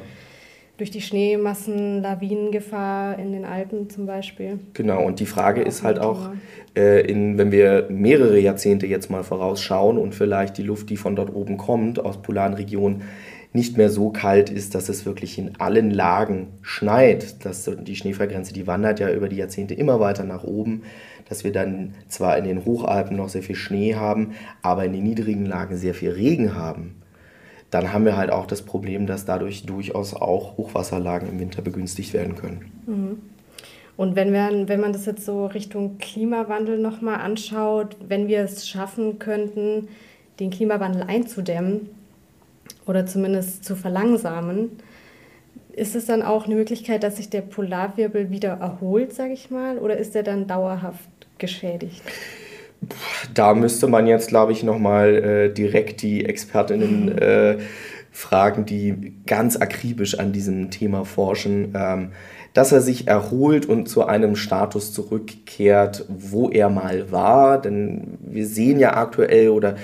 Durch 0.76 0.90
die 0.90 1.00
Schneemassen 1.00 2.02
Lawinengefahr 2.02 3.18
in 3.18 3.32
den 3.32 3.44
Alpen 3.44 3.88
zum 3.88 4.06
Beispiel. 4.06 4.58
Genau, 4.74 5.04
und 5.04 5.20
die 5.20 5.26
Frage 5.26 5.62
ist 5.62 5.82
halt 5.82 5.98
auch, 5.98 6.30
äh, 6.76 7.00
in, 7.00 7.38
wenn 7.38 7.50
wir 7.50 7.86
mehrere 7.88 8.38
Jahrzehnte 8.38 8.86
jetzt 8.86 9.10
mal 9.10 9.24
vorausschauen 9.24 9.96
und 9.96 10.14
vielleicht 10.14 10.58
die 10.58 10.62
Luft, 10.62 10.90
die 10.90 10.96
von 10.96 11.16
dort 11.16 11.34
oben 11.34 11.56
kommt, 11.56 11.98
aus 11.98 12.20
polaren 12.20 12.54
Regionen, 12.54 13.02
nicht 13.52 13.78
mehr 13.78 13.88
so 13.88 14.10
kalt 14.10 14.50
ist, 14.50 14.74
dass 14.74 14.90
es 14.90 15.06
wirklich 15.06 15.38
in 15.38 15.58
allen 15.58 15.90
Lagen 15.90 16.48
schneit. 16.60 17.44
Das, 17.44 17.70
die 17.80 17.96
Schneefallgrenze, 17.96 18.52
die 18.52 18.66
wandert 18.66 19.00
ja 19.00 19.10
über 19.10 19.30
die 19.30 19.36
Jahrzehnte 19.36 19.72
immer 19.72 19.98
weiter 19.98 20.24
nach 20.24 20.44
oben, 20.44 20.82
dass 21.28 21.42
wir 21.42 21.52
dann 21.52 21.94
zwar 22.06 22.36
in 22.36 22.44
den 22.44 22.66
Hochalpen 22.66 23.16
noch 23.16 23.30
sehr 23.30 23.42
viel 23.42 23.56
Schnee 23.56 23.94
haben, 23.94 24.32
aber 24.60 24.84
in 24.84 24.92
den 24.92 25.04
niedrigen 25.04 25.46
Lagen 25.46 25.76
sehr 25.76 25.94
viel 25.94 26.10
Regen 26.10 26.54
haben. 26.54 26.96
Dann 27.70 27.92
haben 27.92 28.04
wir 28.04 28.16
halt 28.16 28.30
auch 28.30 28.46
das 28.46 28.62
Problem, 28.62 29.06
dass 29.06 29.24
dadurch 29.24 29.66
durchaus 29.66 30.14
auch 30.14 30.56
Hochwasserlagen 30.56 31.28
im 31.28 31.40
Winter 31.40 31.62
begünstigt 31.62 32.12
werden 32.12 32.36
können. 32.36 32.72
Mhm. 32.86 33.18
Und 33.96 34.14
wenn, 34.14 34.32
wir, 34.32 34.68
wenn 34.68 34.80
man 34.80 34.92
das 34.92 35.06
jetzt 35.06 35.24
so 35.24 35.46
Richtung 35.46 35.98
Klimawandel 35.98 36.78
nochmal 36.78 37.20
anschaut, 37.20 37.96
wenn 38.06 38.28
wir 38.28 38.40
es 38.40 38.68
schaffen 38.68 39.18
könnten, 39.18 39.88
den 40.38 40.50
Klimawandel 40.50 41.02
einzudämmen, 41.04 41.88
oder 42.86 43.06
zumindest 43.06 43.64
zu 43.64 43.76
verlangsamen. 43.76 44.70
Ist 45.72 45.94
es 45.94 46.06
dann 46.06 46.22
auch 46.22 46.46
eine 46.46 46.54
Möglichkeit, 46.54 47.02
dass 47.02 47.16
sich 47.16 47.28
der 47.28 47.42
Polarwirbel 47.42 48.30
wieder 48.30 48.52
erholt, 48.52 49.12
sage 49.12 49.34
ich 49.34 49.50
mal, 49.50 49.78
oder 49.78 49.96
ist 49.96 50.16
er 50.16 50.22
dann 50.22 50.46
dauerhaft 50.46 51.08
geschädigt? 51.38 52.02
Da 53.34 53.54
müsste 53.54 53.88
man 53.88 54.06
jetzt, 54.06 54.28
glaube 54.28 54.52
ich, 54.52 54.62
nochmal 54.62 55.14
äh, 55.14 55.52
direkt 55.52 56.02
die 56.02 56.24
Expertinnen 56.24 57.18
äh, 57.18 57.58
fragen, 58.12 58.64
die 58.64 59.14
ganz 59.26 59.56
akribisch 59.56 60.18
an 60.18 60.32
diesem 60.32 60.70
Thema 60.70 61.04
forschen. 61.04 61.74
Ähm, 61.74 62.12
dass 62.56 62.72
er 62.72 62.80
sich 62.80 63.06
erholt 63.06 63.66
und 63.66 63.86
zu 63.86 64.06
einem 64.06 64.34
Status 64.34 64.94
zurückkehrt, 64.94 66.06
wo 66.08 66.48
er 66.48 66.70
mal 66.70 67.12
war. 67.12 67.60
Denn 67.60 68.16
wir 68.22 68.46
sehen 68.46 68.78
ja 68.78 68.96
aktuell 68.96 69.50
oder 69.50 69.76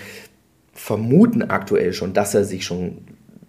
vermuten 0.72 1.42
aktuell 1.42 1.92
schon, 1.92 2.14
dass 2.14 2.34
er 2.34 2.44
sich 2.44 2.64
schon 2.64 3.04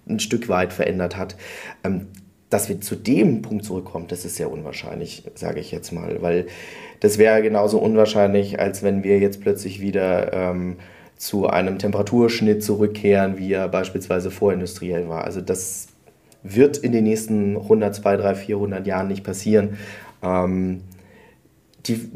ein 0.10 0.20
Stück 0.20 0.50
weit 0.50 0.74
verändert 0.74 1.16
hat. 1.16 1.38
Ähm, 1.86 2.08
dass 2.54 2.70
wir 2.70 2.80
zu 2.80 2.96
dem 2.96 3.42
Punkt 3.42 3.66
zurückkommen, 3.66 4.06
das 4.08 4.26
ist 4.26 4.36
sehr 4.36 4.52
unwahrscheinlich, 4.52 5.24
sage 5.34 5.60
ich 5.60 5.72
jetzt 5.72 5.92
mal, 5.92 6.22
weil 6.22 6.46
das 7.00 7.18
wäre 7.18 7.42
genauso 7.42 7.80
unwahrscheinlich, 7.80 8.60
als 8.60 8.84
wenn 8.84 9.04
wir 9.04 9.18
jetzt 9.18 9.42
plötzlich 9.42 9.82
wieder 9.82 10.32
ähm, 10.32 10.76
zu 11.18 11.48
einem 11.48 11.80
Temperaturschnitt 11.80 12.64
zurückkehren, 12.64 13.40
wie 13.40 13.54
er 13.54 13.68
beispielsweise 13.68 14.30
vorindustriell 14.30 15.10
war. 15.10 15.24
Also 15.24 15.42
das 15.42 15.88
wird 16.44 16.78
in 16.78 16.92
den 16.92 17.06
nächsten 17.06 17.58
100, 17.58 17.96
200, 17.96 18.24
300, 18.24 18.38
400 18.38 18.88
Jahren 18.88 19.08
nicht 19.08 19.24
passieren. 19.24 19.78
Ähm, 20.22 20.82
die, 21.88 22.12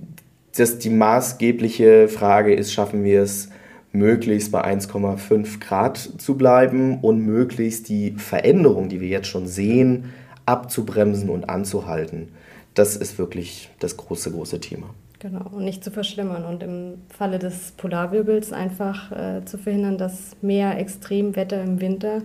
das, 0.56 0.78
die 0.78 0.91
maßgebliche 0.91 2.10
Frage 2.10 2.54
ist, 2.54 2.71
schaffen 2.71 3.04
wir 3.04 3.23
es, 3.23 3.50
möglichst 3.91 4.52
bei 4.52 4.63
1,5 4.63 5.60
Grad 5.60 5.97
zu 5.97 6.38
bleiben 6.38 7.00
und 7.02 7.26
möglichst 7.26 7.89
die 7.89 8.12
Veränderung, 8.12 8.89
die 8.89 9.02
wir 9.02 9.08
jetzt 9.08 9.28
schon 9.28 9.47
sehen, 9.47 10.13
abzubremsen 10.48 11.30
und 11.30 11.50
anzuhalten. 11.50 12.30
Das 12.74 12.96
ist 12.96 13.18
wirklich 13.18 13.70
das 13.80 13.98
große, 13.98 14.32
große 14.32 14.60
Thema. 14.60 14.90
Genau, 15.20 15.50
und 15.52 15.66
nicht 15.66 15.84
zu 15.84 15.90
verschlimmern 15.90 16.46
und 16.46 16.62
im 16.62 17.02
Falle 17.10 17.40
des 17.40 17.72
Polarwirbels 17.72 18.54
einfach 18.54 19.12
äh, 19.12 19.46
zu 19.46 19.58
verhindern, 19.58 19.98
dass 19.98 20.36
mehr 20.42 20.78
Extremwetter 20.78 21.64
im 21.64 21.82
Winter 21.82 22.22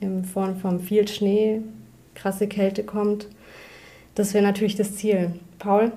in 0.00 0.24
Form 0.24 0.56
von 0.56 0.80
viel 0.80 1.08
Schnee, 1.08 1.62
krasse 2.14 2.48
Kälte 2.48 2.84
kommt. 2.84 3.28
Das 4.14 4.34
wäre 4.34 4.44
natürlich 4.44 4.76
das 4.76 4.96
Ziel. 4.96 5.32
Paul, 5.58 5.92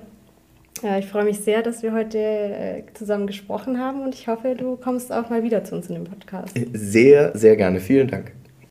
ja, 0.82 0.98
ich 0.98 1.06
freue 1.06 1.24
mich 1.24 1.40
sehr, 1.40 1.62
dass 1.62 1.82
wir 1.82 1.92
heute 1.92 2.18
äh, 2.18 2.82
zusammen 2.94 3.26
gesprochen 3.26 3.78
haben 3.78 4.00
und 4.02 4.14
ich 4.14 4.26
hoffe, 4.26 4.54
du 4.56 4.76
kommst 4.76 5.12
auch 5.12 5.28
mal 5.28 5.42
wieder 5.42 5.64
zu 5.64 5.74
uns 5.74 5.88
in 5.88 5.96
dem 5.96 6.04
Podcast. 6.04 6.58
Sehr, 6.72 7.36
sehr 7.36 7.56
gerne. 7.56 7.80
Vielen 7.80 8.08
Dank. 8.08 8.32